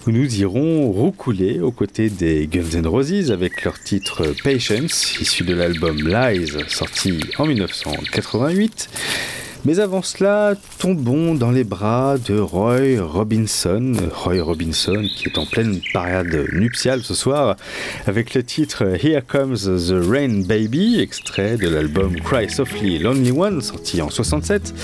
où 0.07 0.11
nous 0.11 0.41
irons 0.41 0.91
roucouler 0.91 1.61
aux 1.61 1.73
côtés 1.73 2.11
des 2.11 2.47
Guns 2.47 2.79
N' 2.79 2.87
Roses 2.87 3.31
avec 3.31 3.65
leur 3.65 3.79
titre 3.81 4.35
Patience, 4.43 5.19
issu 5.21 5.45
de 5.45 5.55
l'album 5.55 5.97
Lies, 5.97 6.53
sorti 6.69 7.21
en 7.39 7.47
1988. 7.47 8.89
Mais 9.67 9.79
avant 9.79 10.01
cela, 10.01 10.55
tombons 10.79 11.35
dans 11.35 11.51
les 11.51 11.65
bras 11.65 12.17
de 12.17 12.39
Roy 12.39 12.99
Robinson. 12.99 13.93
Roy 14.11 14.43
Robinson 14.43 15.07
qui 15.15 15.29
est 15.29 15.37
en 15.37 15.45
pleine 15.45 15.81
période 15.93 16.47
nuptiale 16.53 17.03
ce 17.03 17.15
soir 17.15 17.57
avec 18.07 18.35
le 18.35 18.43
titre 18.43 18.85
Here 19.05 19.23
Comes 19.27 19.57
the 19.57 20.09
Rain 20.09 20.43
Baby, 20.47 21.01
extrait 21.01 21.59
de 21.59 21.69
l'album 21.69 22.17
Cry 22.21 22.49
Softly 22.49 22.99
Lonely 23.01 23.33
One, 23.33 23.61
sorti 23.61 24.01
en 24.01 24.09
67. 24.09 24.75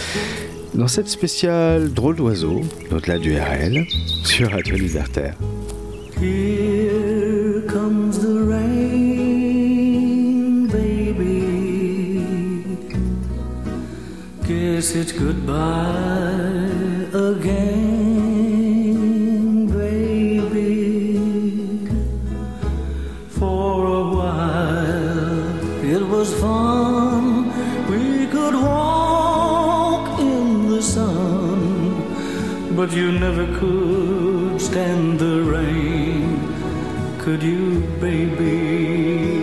Dans 0.74 0.88
cette 0.88 1.08
spéciale 1.08 1.92
drôle 1.94 2.16
d'oiseau, 2.16 2.60
au-delà 2.90 3.18
du 3.18 3.34
RL, 3.34 3.86
sur 4.24 4.50
Radio 4.50 4.76
Libertaire. 4.76 5.34
Guess 14.76 14.92
it's 14.94 15.12
goodbye 15.12 15.56
again, 17.30 18.66
baby. 19.68 21.16
For 23.38 23.86
a 23.86 24.04
while 24.16 25.82
it 25.82 26.02
was 26.06 26.28
fun. 26.42 27.24
We 27.88 28.26
could 28.26 28.54
walk 28.54 30.20
in 30.20 30.68
the 30.68 30.82
sun, 30.82 32.76
but 32.76 32.92
you 32.92 33.12
never 33.12 33.46
could 33.58 34.60
stand 34.60 35.18
the 35.18 35.40
rain. 35.54 36.38
Could 37.18 37.42
you, 37.42 37.80
baby? 37.98 39.35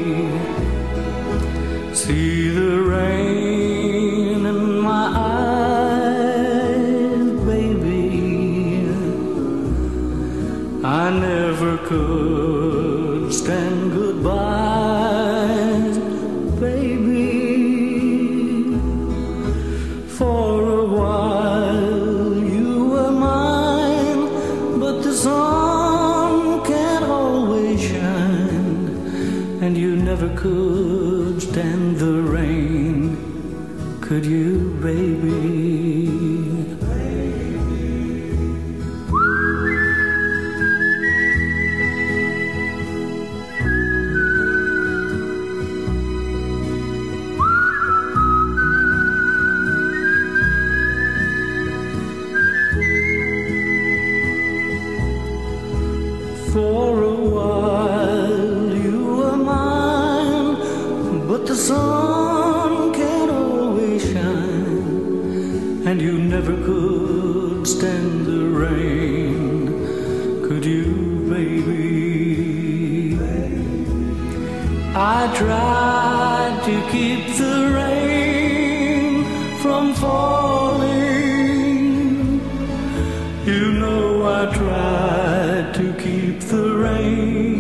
The 86.50 86.76
rain 86.76 87.53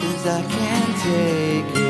Cause 0.00 0.26
I 0.26 0.42
can't 0.48 0.96
take 1.02 1.76
it. 1.82 1.85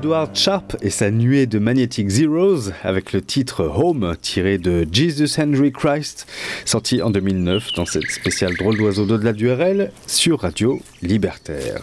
Edward 0.00 0.34
Sharp 0.34 0.76
et 0.80 0.88
sa 0.88 1.10
nuée 1.10 1.44
de 1.44 1.58
Magnetic 1.58 2.08
Zeros 2.08 2.70
avec 2.84 3.12
le 3.12 3.20
titre 3.20 3.64
Home 3.64 4.16
tiré 4.22 4.56
de 4.56 4.86
Jesus 4.90 5.38
Henry 5.38 5.72
Christ, 5.72 6.26
sorti 6.64 7.02
en 7.02 7.10
2009 7.10 7.74
dans 7.74 7.84
cette 7.84 8.10
spéciale 8.10 8.56
drôle 8.56 8.78
d'oiseau 8.78 9.04
d'au-delà 9.04 9.34
du 9.34 9.52
RL 9.52 9.92
sur 10.06 10.40
Radio 10.40 10.80
Libertaire. 11.02 11.82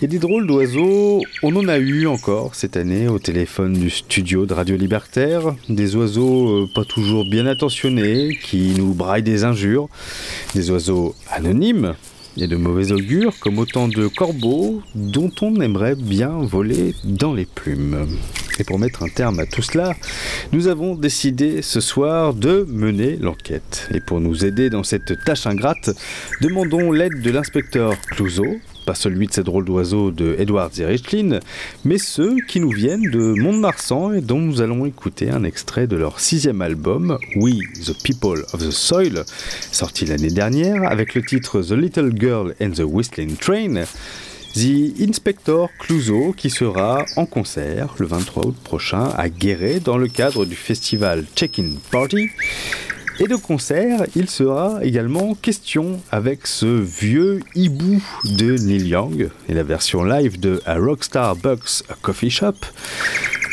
Et 0.00 0.06
des 0.06 0.18
drôles 0.18 0.46
d'oiseaux, 0.46 1.20
on 1.42 1.54
en 1.56 1.68
a 1.68 1.76
eu 1.76 2.06
encore 2.06 2.54
cette 2.54 2.78
année 2.78 3.06
au 3.06 3.18
téléphone 3.18 3.74
du 3.74 3.90
studio 3.90 4.46
de 4.46 4.54
Radio 4.54 4.74
Libertaire. 4.74 5.54
Des 5.68 5.96
oiseaux 5.96 6.62
euh, 6.62 6.68
pas 6.74 6.86
toujours 6.86 7.28
bien 7.28 7.44
attentionnés 7.44 8.38
qui 8.42 8.72
nous 8.78 8.94
braillent 8.94 9.22
des 9.22 9.44
injures. 9.44 9.88
Des 10.54 10.70
oiseaux 10.70 11.14
anonymes 11.30 11.96
et 12.36 12.46
de 12.46 12.56
mauvais 12.56 12.92
augure 12.92 13.32
comme 13.40 13.58
autant 13.58 13.88
de 13.88 14.08
corbeaux 14.08 14.82
dont 14.94 15.30
on 15.40 15.60
aimerait 15.60 15.94
bien 15.94 16.30
voler 16.42 16.94
dans 17.04 17.32
les 17.32 17.46
plumes. 17.46 18.06
Et 18.58 18.64
pour 18.64 18.78
mettre 18.78 19.02
un 19.02 19.08
terme 19.08 19.40
à 19.40 19.46
tout 19.46 19.62
cela, 19.62 19.94
nous 20.52 20.68
avons 20.68 20.94
décidé 20.94 21.62
ce 21.62 21.80
soir 21.80 22.34
de 22.34 22.64
mener 22.68 23.16
l'enquête. 23.16 23.88
Et 23.92 24.00
pour 24.00 24.20
nous 24.20 24.44
aider 24.44 24.70
dans 24.70 24.84
cette 24.84 25.24
tâche 25.24 25.46
ingrate, 25.46 25.90
demandons 26.40 26.92
l'aide 26.92 27.20
de 27.20 27.30
l'inspecteur 27.30 27.94
Clouseau, 28.12 28.58
pas 28.84 28.94
celui 28.94 29.26
de 29.26 29.32
ces 29.32 29.42
drôles 29.42 29.64
d'oiseaux 29.64 30.10
de 30.10 30.36
Edward 30.38 30.72
Zierichlin, 30.72 31.40
mais 31.84 31.98
ceux 31.98 32.36
qui 32.46 32.60
nous 32.60 32.70
viennent 32.70 33.10
de 33.10 33.34
Mont-de-Marsan 33.40 34.12
et 34.12 34.20
dont 34.20 34.38
nous 34.38 34.60
allons 34.60 34.86
écouter 34.86 35.30
un 35.30 35.44
extrait 35.44 35.86
de 35.86 35.96
leur 35.96 36.20
sixième 36.20 36.60
album, 36.60 37.18
We, 37.36 37.58
the 37.84 37.94
People 38.02 38.44
of 38.52 38.60
the 38.60 38.70
Soil, 38.70 39.24
sorti 39.72 40.06
l'année 40.06 40.30
dernière 40.30 40.84
avec 40.90 41.14
le 41.14 41.22
titre 41.22 41.62
The 41.62 41.72
Little 41.72 42.12
Girl 42.18 42.54
and 42.60 42.70
the 42.70 42.84
Whistling 42.84 43.36
Train. 43.36 43.84
The 44.54 45.00
Inspector 45.00 45.66
Clouseau 45.80 46.32
qui 46.36 46.48
sera 46.48 47.04
en 47.16 47.26
concert 47.26 47.96
le 47.98 48.06
23 48.06 48.46
août 48.46 48.56
prochain 48.62 49.08
à 49.16 49.28
Guéret 49.28 49.80
dans 49.80 49.98
le 49.98 50.06
cadre 50.06 50.44
du 50.44 50.54
festival 50.54 51.24
Check-in 51.34 51.72
Party. 51.90 52.28
Et 53.20 53.28
de 53.28 53.36
concert, 53.36 54.04
il 54.16 54.28
sera 54.28 54.80
également 54.82 55.34
question 55.34 56.00
avec 56.10 56.48
ce 56.48 56.66
vieux 56.66 57.40
hibou 57.54 58.02
de 58.24 58.56
Neil 58.56 58.88
Young 58.88 59.30
et 59.48 59.54
la 59.54 59.62
version 59.62 60.02
live 60.02 60.40
de 60.40 60.60
A 60.66 60.76
Rockstar 60.78 61.36
Bucks 61.36 61.84
Coffee 62.02 62.30
Shop. 62.30 62.54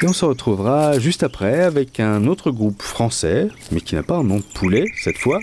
Et 0.02 0.08
on 0.08 0.14
se 0.14 0.26
retrouvera 0.26 0.98
juste 0.98 1.22
après 1.22 1.62
avec 1.62 2.00
un 2.00 2.26
autre 2.26 2.50
groupe 2.50 2.82
français, 2.82 3.50
mais 3.72 3.82
qui 3.82 3.94
n'a 3.94 4.02
pas 4.02 4.16
un 4.18 4.24
nom 4.24 4.38
de 4.38 4.54
poulet 4.56 4.86
cette 5.04 5.20
fois, 5.20 5.40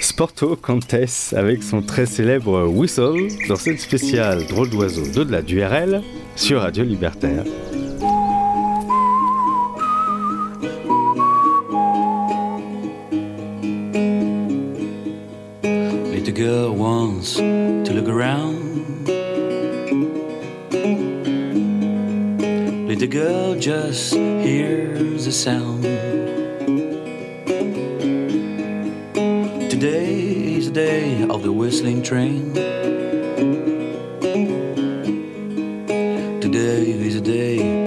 Sporto 0.00 0.56
Cantes 0.56 1.32
avec 1.32 1.62
son 1.62 1.82
très 1.82 2.06
célèbre 2.06 2.66
Whistle 2.66 3.28
dans 3.48 3.54
cette 3.54 3.80
spéciale 3.80 4.44
drôle 4.46 4.70
d'oiseau 4.70 5.06
d'au-delà 5.14 5.42
du 5.42 5.62
RL 5.62 6.02
sur 6.34 6.62
Radio 6.62 6.82
Libertaire. 6.82 7.44
Girl 16.36 16.70
wants 16.74 17.36
to 17.36 17.90
look 17.94 18.08
around. 18.08 19.06
Little 22.86 23.08
girl 23.08 23.54
just 23.54 24.12
hears 24.12 25.26
a 25.26 25.32
sound. 25.32 25.82
Today 29.70 30.56
is 30.56 30.66
the 30.66 30.74
day 30.74 31.22
of 31.22 31.42
the 31.42 31.52
whistling 31.52 32.02
train. 32.02 32.52
Today 36.42 36.90
is 36.90 37.14
the 37.14 37.22
day 37.22 37.85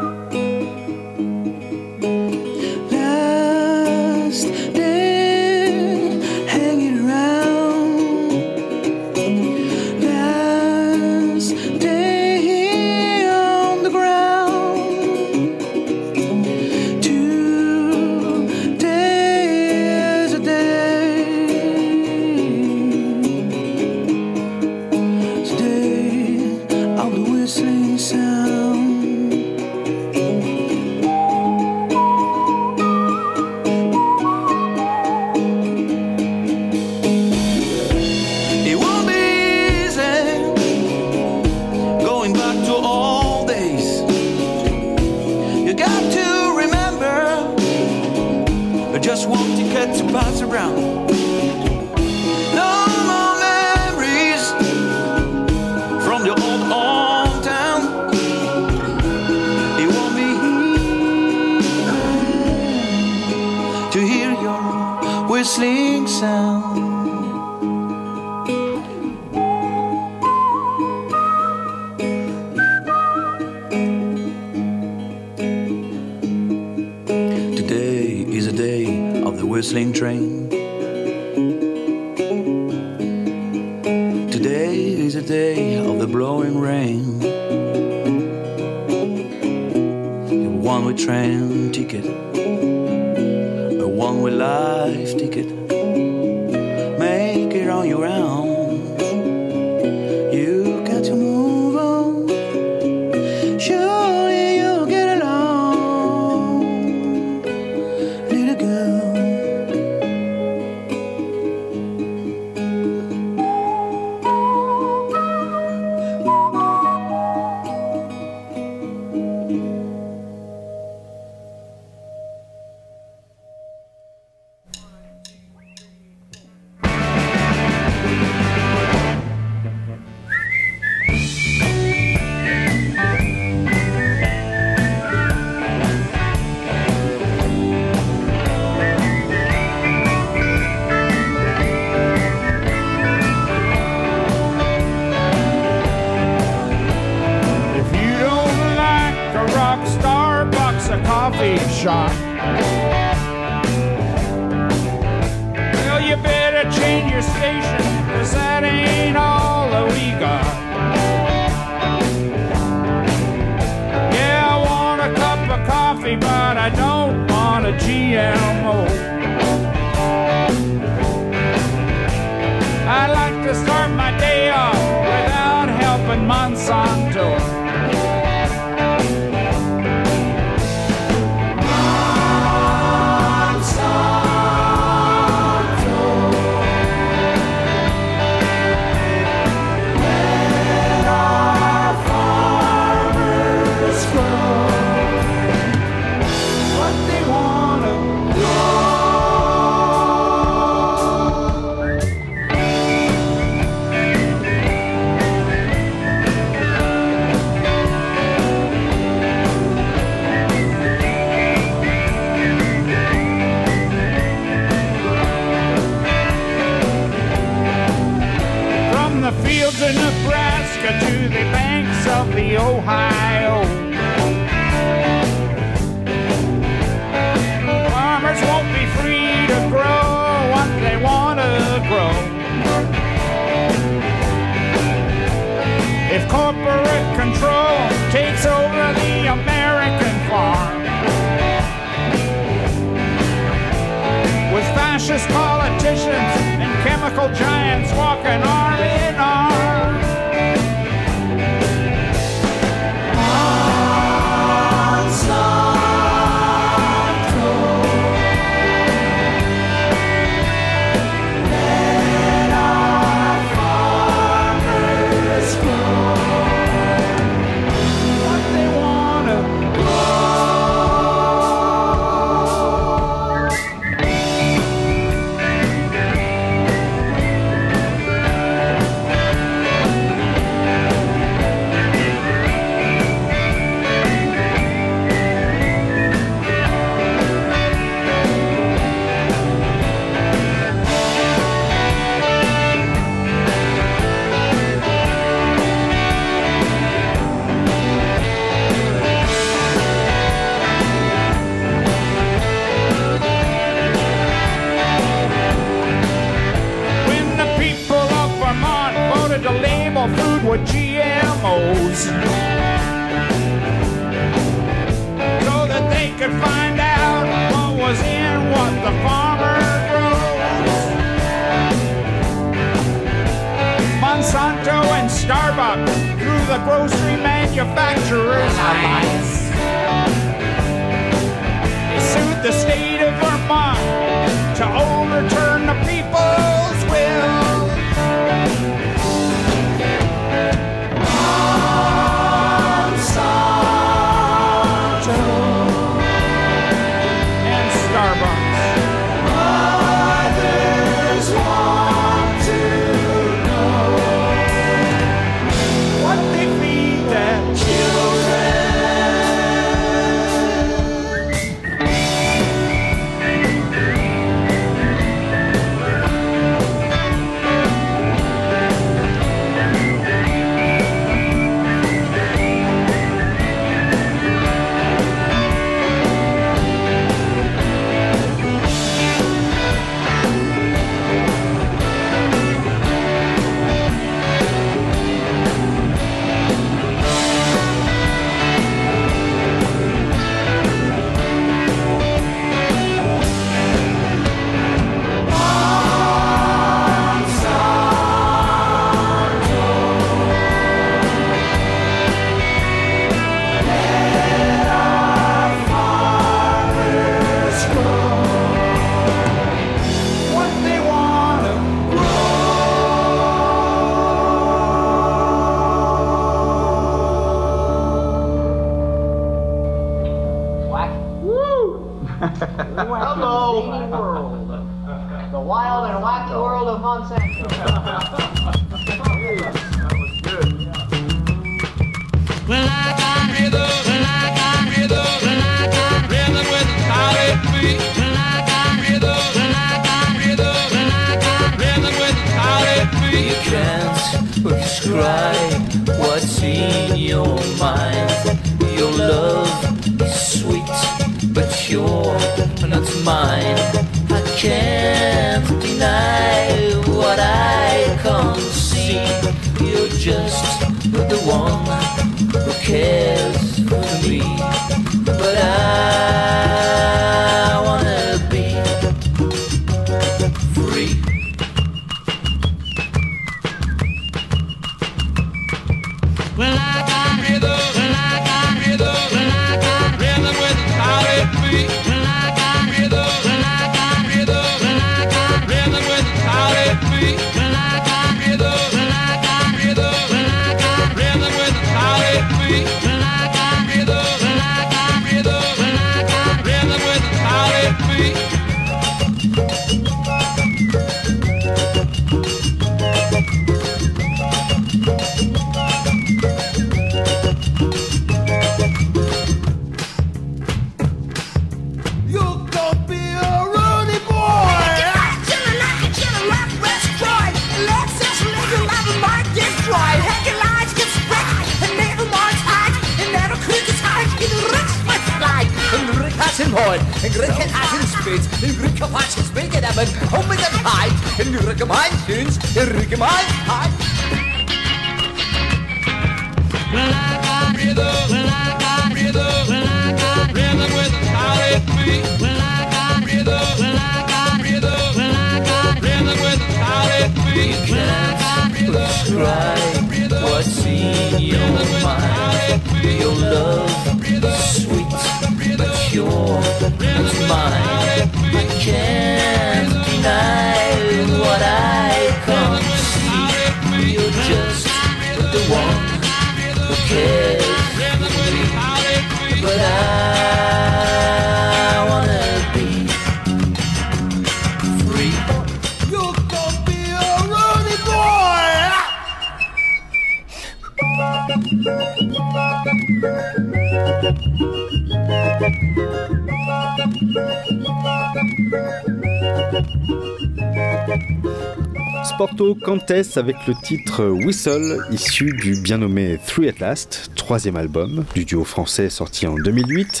Cantes 592.64 593.16
avec 593.16 593.36
le 593.46 593.52
titre 593.62 594.06
Whistle, 594.06 594.78
issu 594.90 595.26
du 595.42 595.60
bien 595.60 595.76
nommé 595.76 596.18
Three 596.26 596.48
at 596.48 596.54
Last, 596.60 597.10
troisième 597.14 597.56
album 597.56 598.06
du 598.14 598.24
duo 598.24 598.42
français 598.42 598.88
sorti 598.88 599.26
en 599.26 599.34
2008, 599.34 600.00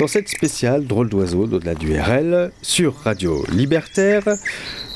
dans 0.00 0.08
cette 0.08 0.28
spéciale 0.28 0.86
Drôle 0.86 1.08
d'oiseaux 1.08 1.46
d'au-delà 1.46 1.76
du 1.76 1.96
RL 1.96 2.50
sur 2.62 2.96
Radio 2.96 3.44
Libertaire. 3.52 4.24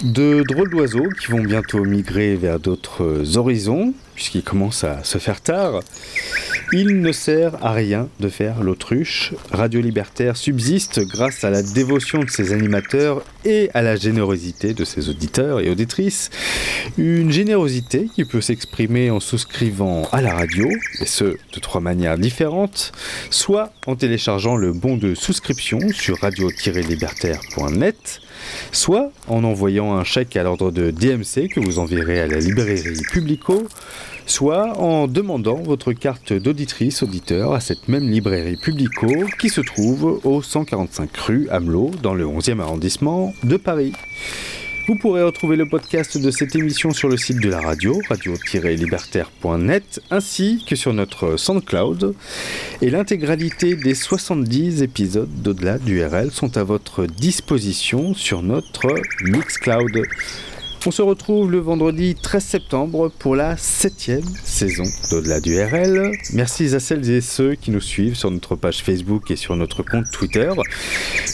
De 0.02 0.42
drôles 0.42 0.70
d'oiseaux 0.70 1.08
qui 1.20 1.30
vont 1.30 1.44
bientôt 1.44 1.84
migrer 1.84 2.34
vers 2.34 2.58
d'autres 2.58 3.38
horizons, 3.38 3.94
puisqu'il 4.16 4.42
commence 4.42 4.82
à 4.82 5.04
se 5.04 5.18
faire 5.18 5.40
tard. 5.40 5.80
Il 6.72 7.00
ne 7.00 7.12
sert 7.12 7.64
à 7.64 7.72
rien 7.72 8.08
de 8.20 8.28
faire 8.28 8.62
l'autruche. 8.62 9.32
Radio 9.50 9.80
Libertaire 9.80 10.36
subsiste 10.36 11.00
grâce 11.06 11.44
à 11.44 11.50
la 11.50 11.62
dévotion 11.62 12.20
de 12.20 12.30
ses 12.30 12.52
animateurs 12.52 13.22
et 13.44 13.70
à 13.74 13.82
la 13.82 13.96
générosité 13.96 14.74
de 14.74 14.84
ses 14.84 15.08
auditeurs 15.08 15.60
et 15.60 15.70
auditrices. 15.70 16.30
Une 16.98 17.30
générosité 17.30 18.08
qui 18.14 18.24
peut 18.24 18.40
s'exprimer 18.40 19.10
en 19.10 19.20
souscrivant 19.20 20.08
à 20.12 20.20
la 20.20 20.34
radio, 20.34 20.68
et 21.00 21.06
ce 21.06 21.24
de 21.24 21.60
trois 21.60 21.80
manières 21.80 22.18
différentes, 22.18 22.92
soit 23.30 23.72
en 23.86 23.96
téléchargeant 23.96 24.56
le 24.56 24.72
bon 24.72 24.96
de 24.96 25.14
souscription 25.14 25.78
sur 25.92 26.20
radio-libertaire.net, 26.20 28.20
soit 28.72 29.10
en 29.28 29.44
envoyant 29.44 29.94
un 29.94 30.04
chèque 30.04 30.36
à 30.36 30.42
l'ordre 30.42 30.70
de 30.70 30.90
DMC 30.90 31.48
que 31.48 31.60
vous 31.60 31.78
enverrez 31.78 32.20
à 32.20 32.26
la 32.26 32.38
librairie 32.38 33.02
Publico, 33.12 33.66
soit 34.26 34.78
en 34.78 35.06
demandant 35.06 35.56
votre 35.56 35.92
carte 35.92 36.32
d'auditrice 36.32 37.02
auditeur 37.02 37.52
à 37.52 37.60
cette 37.60 37.88
même 37.88 38.10
librairie 38.10 38.56
Publico 38.56 39.06
qui 39.38 39.48
se 39.48 39.60
trouve 39.60 40.20
au 40.24 40.42
145 40.42 41.16
rue 41.16 41.48
Hamelot 41.50 41.90
dans 42.02 42.14
le 42.14 42.24
11e 42.24 42.60
arrondissement 42.60 43.34
de 43.42 43.56
Paris. 43.56 43.92
Vous 44.86 44.96
pourrez 44.96 45.22
retrouver 45.22 45.56
le 45.56 45.66
podcast 45.66 46.18
de 46.18 46.30
cette 46.30 46.54
émission 46.56 46.90
sur 46.90 47.08
le 47.08 47.16
site 47.16 47.40
de 47.40 47.48
la 47.48 47.58
radio, 47.58 47.98
radio-libertaire.net, 48.06 50.02
ainsi 50.10 50.62
que 50.68 50.76
sur 50.76 50.92
notre 50.92 51.38
SoundCloud. 51.38 52.14
Et 52.82 52.90
l'intégralité 52.90 53.76
des 53.76 53.94
70 53.94 54.82
épisodes 54.82 55.30
d'au-delà 55.42 55.78
du 55.78 56.04
RL 56.04 56.30
sont 56.30 56.58
à 56.58 56.64
votre 56.64 57.06
disposition 57.06 58.12
sur 58.12 58.42
notre 58.42 58.88
Mixcloud. 59.22 60.02
On 60.86 60.90
se 60.90 61.00
retrouve 61.00 61.50
le 61.50 61.60
vendredi 61.60 62.14
13 62.14 62.44
septembre 62.44 63.10
pour 63.18 63.34
la 63.34 63.56
septième 63.56 64.24
saison 64.44 64.82
d'Au-delà 65.10 65.40
du 65.40 65.58
RL. 65.58 66.12
Merci 66.34 66.74
à 66.74 66.80
celles 66.80 67.08
et 67.08 67.22
ceux 67.22 67.54
qui 67.54 67.70
nous 67.70 67.80
suivent 67.80 68.16
sur 68.16 68.30
notre 68.30 68.54
page 68.54 68.82
Facebook 68.82 69.30
et 69.30 69.36
sur 69.36 69.56
notre 69.56 69.82
compte 69.82 70.10
Twitter. 70.12 70.52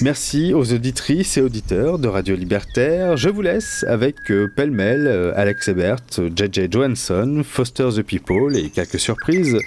Merci 0.03 0.55
aux 0.55 0.73
auditrices 0.73 1.37
et 1.37 1.43
auditeurs 1.43 1.99
de 1.99 2.07
Radio 2.07 2.37
Libertaire. 2.37 3.17
Je 3.17 3.29
vous 3.29 3.43
laisse 3.43 3.85
avec 3.89 4.31
euh, 4.31 4.47
pêle-mêle 4.55 5.09
euh, 5.09 5.33
Alex 5.35 5.67
Ebert, 5.67 5.99
JJ 6.13 6.71
Johansson, 6.71 7.43
Foster 7.45 7.89
the 7.97 8.03
People 8.03 8.57
et 8.57 8.71
quelques 8.71 9.01
surprises. 9.01 9.59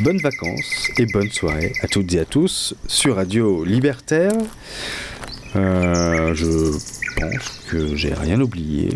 Bonnes 0.00 0.20
vacances 0.20 0.90
et 0.98 1.06
bonne 1.06 1.30
soirée 1.30 1.72
à 1.82 1.88
toutes 1.88 2.12
et 2.12 2.18
à 2.18 2.26
tous 2.26 2.74
sur 2.86 3.16
Radio 3.16 3.64
Libertaire. 3.64 4.36
Euh, 5.56 6.34
je 6.34 6.72
pense 7.18 7.60
que 7.70 7.96
j'ai 7.96 8.12
rien 8.12 8.38
oublié. 8.38 8.90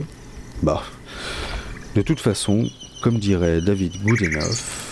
Bah, 0.62 0.82
de 1.94 2.02
toute 2.02 2.20
façon, 2.20 2.68
comme 3.02 3.18
dirait 3.18 3.60
David 3.60 4.02
Goodenough, 4.02 4.85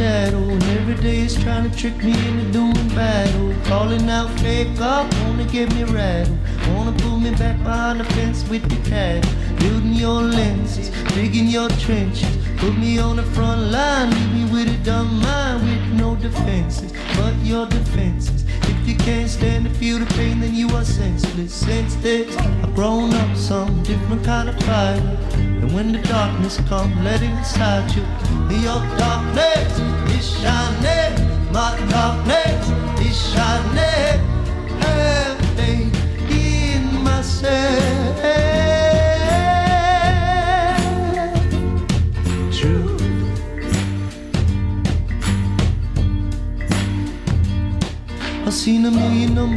shadow. 0.00 0.38
And 0.38 0.62
every 0.78 0.94
day 0.94 1.18
is 1.26 1.34
trying 1.42 1.70
to 1.70 1.76
trick 1.76 1.96
me 2.02 2.12
into 2.28 2.46
doing 2.52 2.88
battle. 3.00 3.54
Calling 3.64 4.08
out 4.08 4.30
fake 4.40 4.80
up, 4.80 5.06
wanna 5.20 5.44
get 5.44 5.66
me 5.74 5.84
rattled. 5.84 6.38
Wanna 6.68 6.92
pull 7.02 7.18
me 7.18 7.30
back 7.32 7.58
behind 7.58 8.00
the 8.00 8.04
fence 8.14 8.48
with 8.48 8.64
the 8.72 8.80
cattle. 8.88 9.30
Building 9.58 9.92
your 9.92 10.22
lenses, 10.22 10.88
digging 11.14 11.48
your 11.48 11.68
trenches. 11.84 12.34
Put 12.56 12.74
me 12.78 12.98
on 12.98 13.16
the 13.16 13.26
front 13.36 13.62
line, 13.76 14.10
leave 14.16 14.32
me 14.38 14.44
with 14.52 14.68
a 14.76 14.78
dumb 14.84 15.20
mind 15.20 15.58
with 15.68 15.84
no 16.00 16.16
defenses. 16.16 16.92
But 17.18 17.34
your 17.42 17.66
defenses. 17.66 18.44
If 18.72 18.88
you 18.88 18.96
can't 18.96 19.28
stand 19.28 19.64
to 19.66 19.70
feel 19.80 19.98
the 19.98 20.06
pain, 20.14 20.40
then 20.40 20.54
you 20.54 20.68
are 20.78 20.84
senseless. 20.84 21.52
Since 21.52 21.96
this, 21.96 22.34
I've 22.36 22.74
grown 22.74 23.12
up 23.12 23.36
some 23.36 23.82
different 23.82 24.24
kind 24.24 24.48
of 24.48 24.56
fighter. 24.64 25.18
And 25.60 25.74
when 25.74 25.92
the 25.92 26.02
darkness 26.16 26.56
comes, 26.68 26.96
let 27.04 27.20
it 27.22 27.30
inside 27.30 27.94
you. 27.94 28.04
Your 28.50 28.82
darkness 28.98 29.78
is 30.18 30.40
shining. 30.40 31.52
My 31.52 31.78
darkness 31.88 32.68
is 33.00 33.32
shining. 33.32 34.29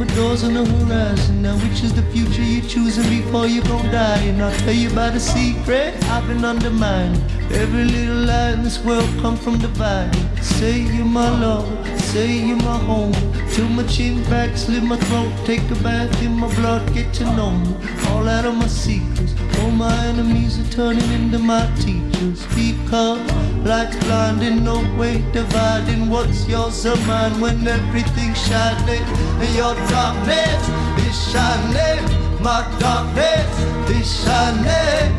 Million 0.04 0.16
doors 0.16 0.44
on 0.44 0.54
the 0.54 0.64
horizon. 0.64 1.42
Now, 1.42 1.56
which 1.56 1.82
is 1.82 1.92
the 1.94 2.02
future 2.12 2.42
you're 2.42 2.68
choosing 2.68 3.08
before 3.08 3.46
you 3.46 3.62
gon' 3.62 3.86
die? 3.90 4.22
And 4.24 4.42
I'll 4.42 4.56
tell 4.60 4.72
you 4.72 4.90
about 4.90 5.14
a 5.14 5.20
secret 5.20 5.94
I've 6.04 6.26
been 6.26 6.44
undermining. 6.44 7.20
Every 7.52 7.84
little 7.84 8.24
lie 8.26 8.52
in 8.52 8.62
this 8.62 8.78
world 8.84 9.08
come 9.20 9.36
from 9.36 9.58
the 9.58 9.68
dividing. 9.68 10.36
Say 10.42 10.80
you're 10.80 11.04
my 11.04 11.28
love, 11.40 11.66
say 12.00 12.38
you're 12.46 12.56
my 12.56 12.78
home. 12.78 13.33
Till 13.54 13.68
my 13.68 13.84
chin 13.84 14.20
back, 14.24 14.56
slit 14.56 14.82
my 14.82 14.96
throat, 14.96 15.32
take 15.46 15.62
a 15.70 15.76
bath 15.76 16.20
in 16.24 16.32
my 16.32 16.52
blood, 16.56 16.92
get 16.92 17.14
to 17.14 17.24
know 17.36 17.52
me. 17.52 17.76
All 18.08 18.28
out 18.28 18.44
of 18.44 18.56
my 18.56 18.66
secrets. 18.66 19.32
All 19.60 19.70
my 19.70 19.94
enemies 20.06 20.58
are 20.58 20.72
turning 20.72 21.08
into 21.12 21.38
my 21.38 21.64
teachers. 21.76 22.44
Because 22.46 23.22
light's 23.64 23.94
blinding, 24.06 24.64
no 24.64 24.82
way 24.98 25.22
dividing 25.30 26.10
what's 26.10 26.48
yours 26.48 26.84
or 26.84 26.96
mine 27.06 27.40
when 27.40 27.64
everything's 27.68 28.44
shining. 28.44 29.04
And 29.40 29.54
your 29.54 29.76
darkness 29.86 30.62
is 31.06 31.16
shining. 31.30 32.02
My 32.42 32.66
darkness 32.80 33.50
is 33.88 34.24
shining. 34.24 35.14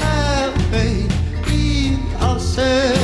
Have 0.00 0.52
faith 0.68 1.48
in 1.48 1.98
ourselves. 2.20 2.99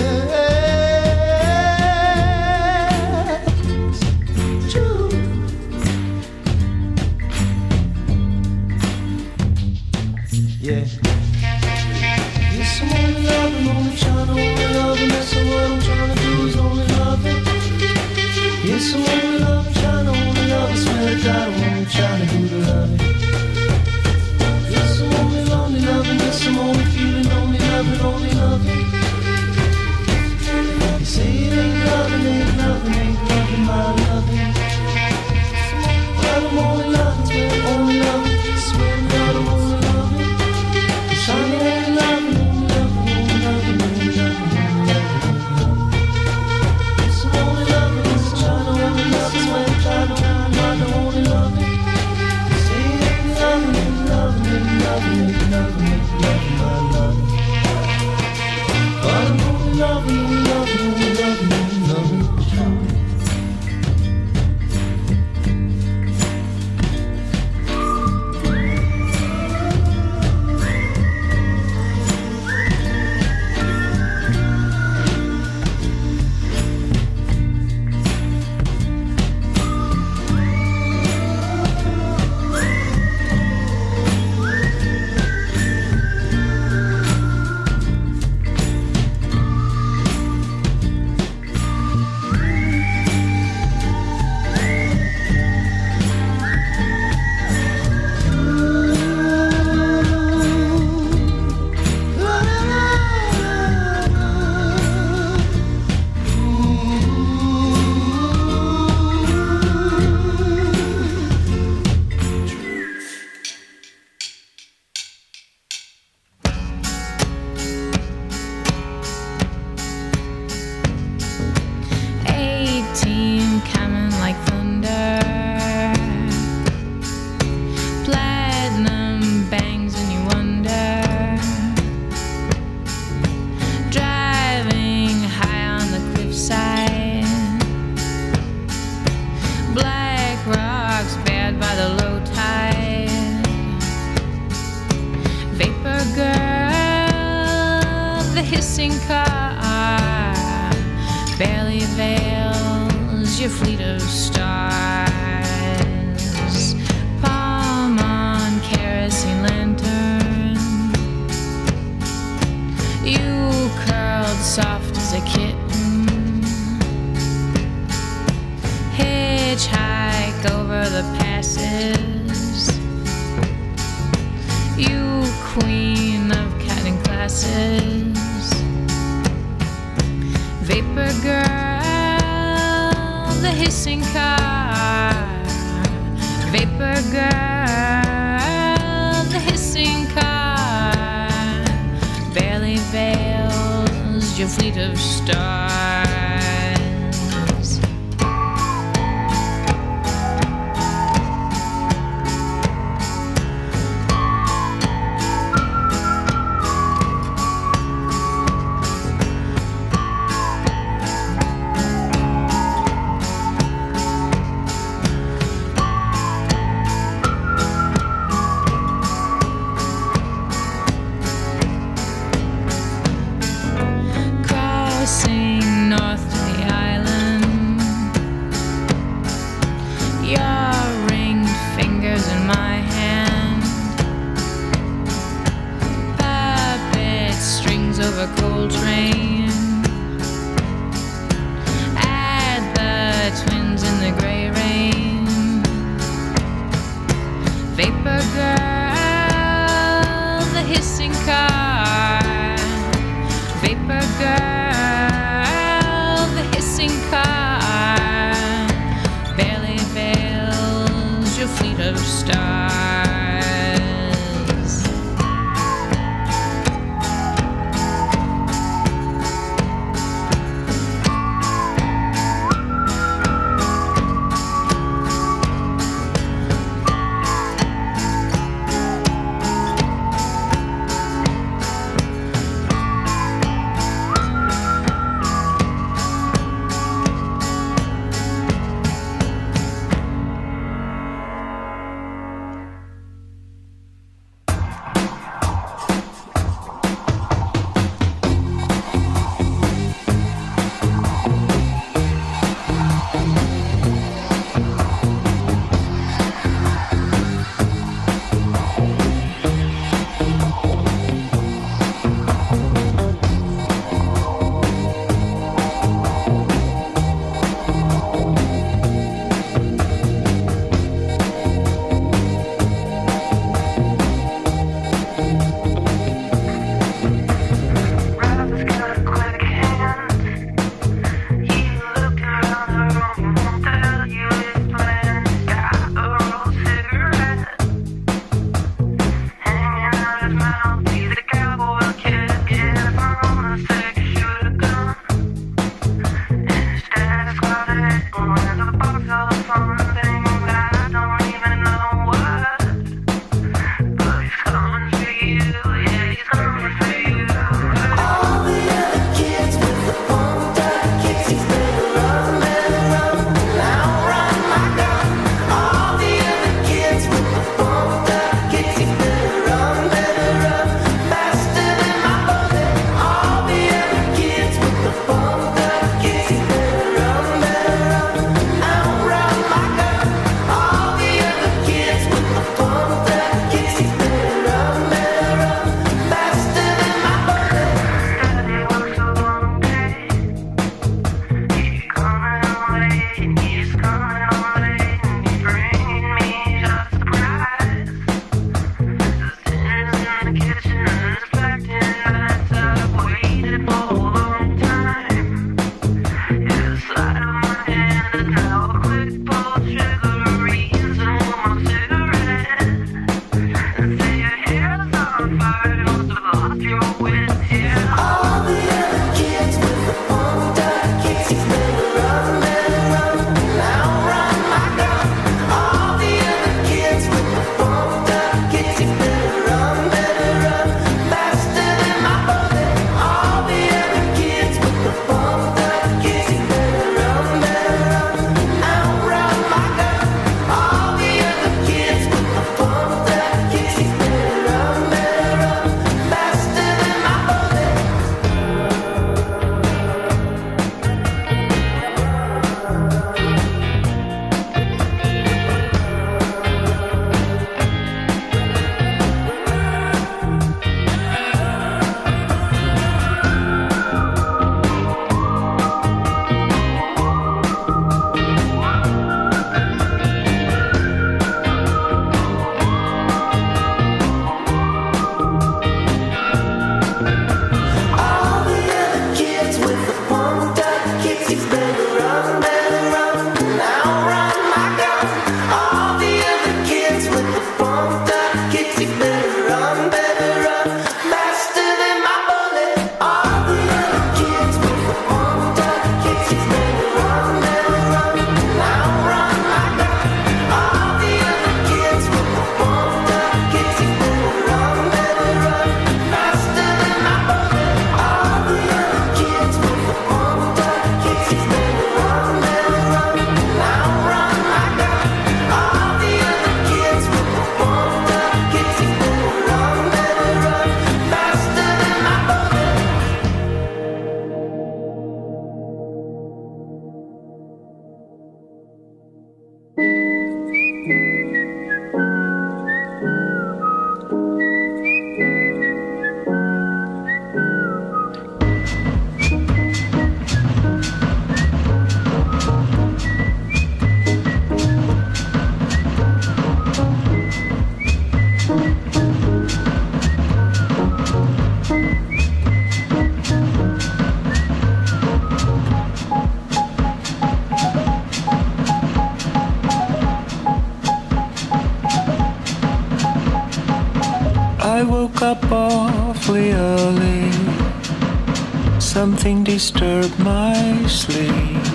Something 569.26 569.42
disturbed 569.42 570.18
my 570.20 570.86
sleep. 570.86 571.66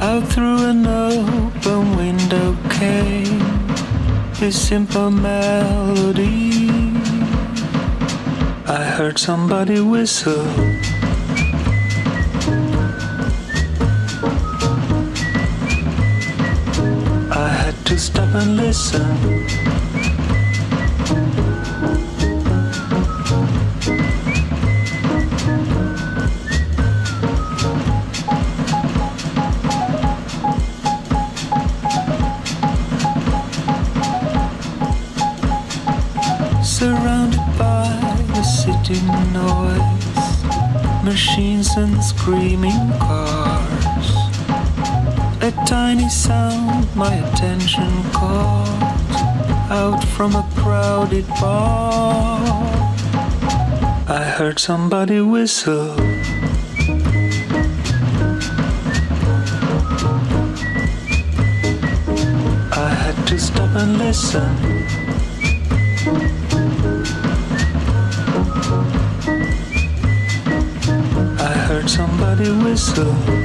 Out 0.00 0.26
through 0.32 0.64
an 0.66 0.84
open 0.84 1.96
window 1.96 2.56
came 2.70 3.38
this 4.40 4.56
simple 4.68 5.12
melody. 5.12 6.90
I 8.66 8.82
heard 8.82 9.16
somebody 9.16 9.78
whistle. 9.78 10.44
I 17.30 17.48
had 17.62 17.76
to 17.86 17.96
stop 17.96 18.34
and 18.34 18.56
listen. 18.56 19.31
From 50.22 50.36
a 50.36 50.48
crowded 50.54 51.26
bar. 51.40 52.38
I 54.06 54.22
heard 54.22 54.60
somebody 54.60 55.20
whistle. 55.20 55.96
I 62.70 62.90
had 63.02 63.16
to 63.26 63.36
stop 63.36 63.74
and 63.74 63.98
listen. 63.98 64.52
I 71.50 71.52
heard 71.66 71.90
somebody 71.90 72.48
whistle. 72.62 73.41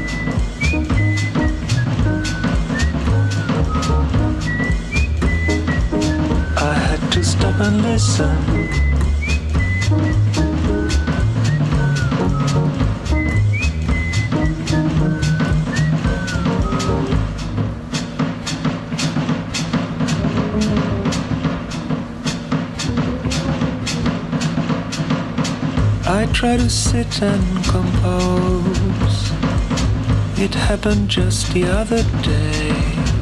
Listen. 8.08 8.38
I 26.10 26.26
try 26.34 26.56
to 26.58 26.70
sit 26.70 27.22
and 27.22 27.66
compose. 27.66 29.32
It 30.40 30.54
happened 30.54 31.10
just 31.10 31.54
the 31.54 31.66
other 31.66 32.04
day. 32.22 33.16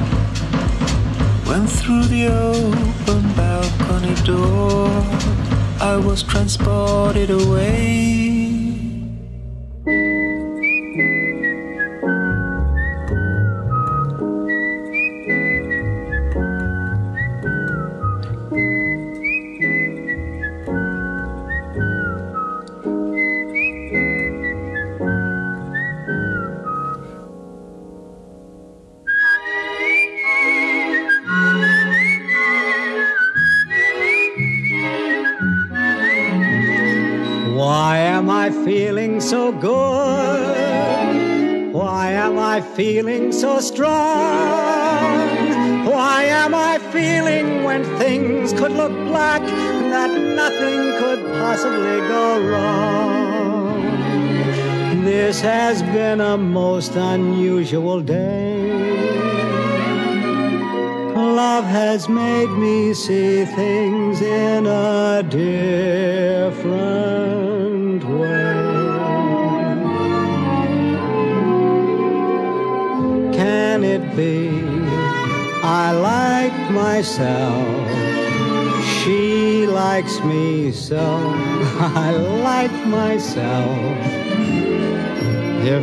When 1.56 1.68
through 1.68 2.04
the 2.08 2.28
open 2.28 3.34
balcony 3.34 4.14
door, 4.26 4.90
I 5.80 5.96
was 5.96 6.22
transported 6.22 7.30
away. 7.30 8.05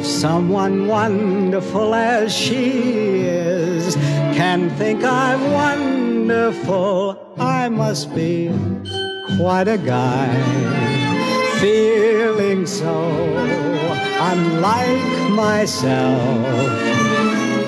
If 0.02 0.08
someone 0.08 0.88
wonderful 0.88 1.94
as 1.94 2.34
she 2.34 3.20
is 3.20 3.94
can 4.34 4.68
think 4.70 5.04
I'm 5.04 5.52
wonderful, 5.52 7.34
I 7.38 7.68
must 7.68 8.12
be 8.12 8.50
quite 9.36 9.68
a 9.68 9.78
guy. 9.78 10.26
Feeling 11.60 12.66
so 12.66 13.12
unlike 14.32 15.30
myself. 15.30 16.48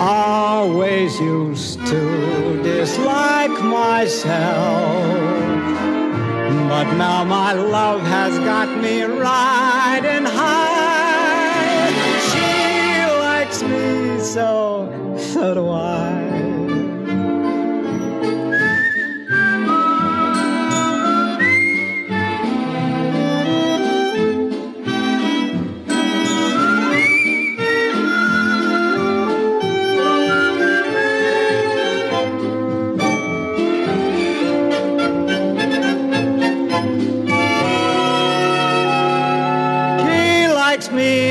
Always 0.00 1.16
used 1.20 1.86
to 1.86 2.60
dislike 2.64 3.62
myself. 3.62 5.04
But 6.68 6.96
now 6.96 7.22
my 7.22 7.52
love 7.52 8.00
has 8.00 8.36
got 8.40 8.76
me 8.82 9.02
riding 9.02 9.73
but 15.44 15.62
why? 15.62 16.24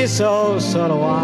so, 0.06 0.60
so 0.60 0.86
do 0.86 1.02
I. 1.02 1.23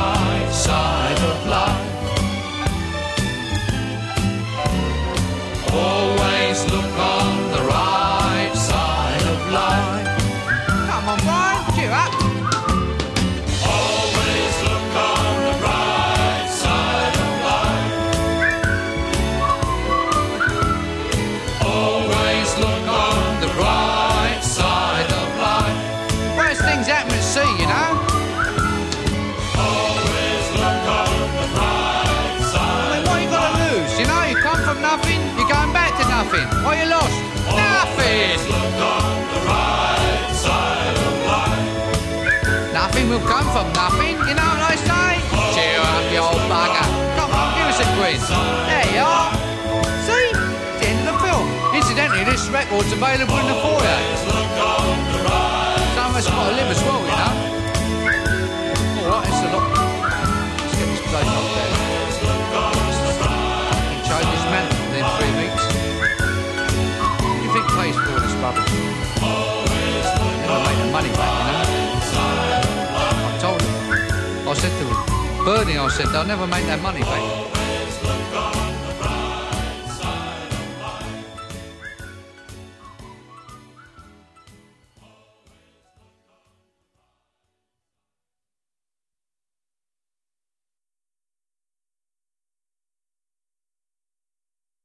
Always 5.73 6.65
look 6.69 6.90
from 43.51 43.67
nothing, 43.75 44.15
you 44.31 44.35
know 44.39 44.47
what 44.47 44.63
I 44.63 44.79
say? 44.79 45.19
Cheer 45.51 45.83
up, 45.83 46.07
you 46.07 46.23
old 46.23 46.39
bugger. 46.47 46.87
Come 47.19 47.35
on, 47.35 47.51
give 47.59 47.67
us 47.67 47.83
a 47.83 47.87
quiz. 47.99 48.23
There 48.23 48.87
you 48.95 49.03
are. 49.03 49.27
See? 50.07 50.31
The 50.79 50.87
end 50.87 51.03
of 51.03 51.11
the 51.11 51.19
film. 51.19 51.45
Incidentally, 51.75 52.23
this 52.23 52.47
record's 52.47 52.91
available 52.95 53.35
in 53.43 53.47
the 53.51 53.59
foyer. 53.59 53.99
Some 55.99 56.07
of 56.11 56.15
us 56.15 56.27
got 56.31 56.47
to 56.47 56.55
live 56.55 56.71
as 56.71 56.79
well, 56.87 57.03
Bernie, 75.43 75.77
I 75.77 75.87
said, 75.89 76.07
they'll 76.07 76.25
never 76.25 76.45
make 76.45 76.65
that 76.65 76.81
money 76.81 77.01
back. 77.01 77.60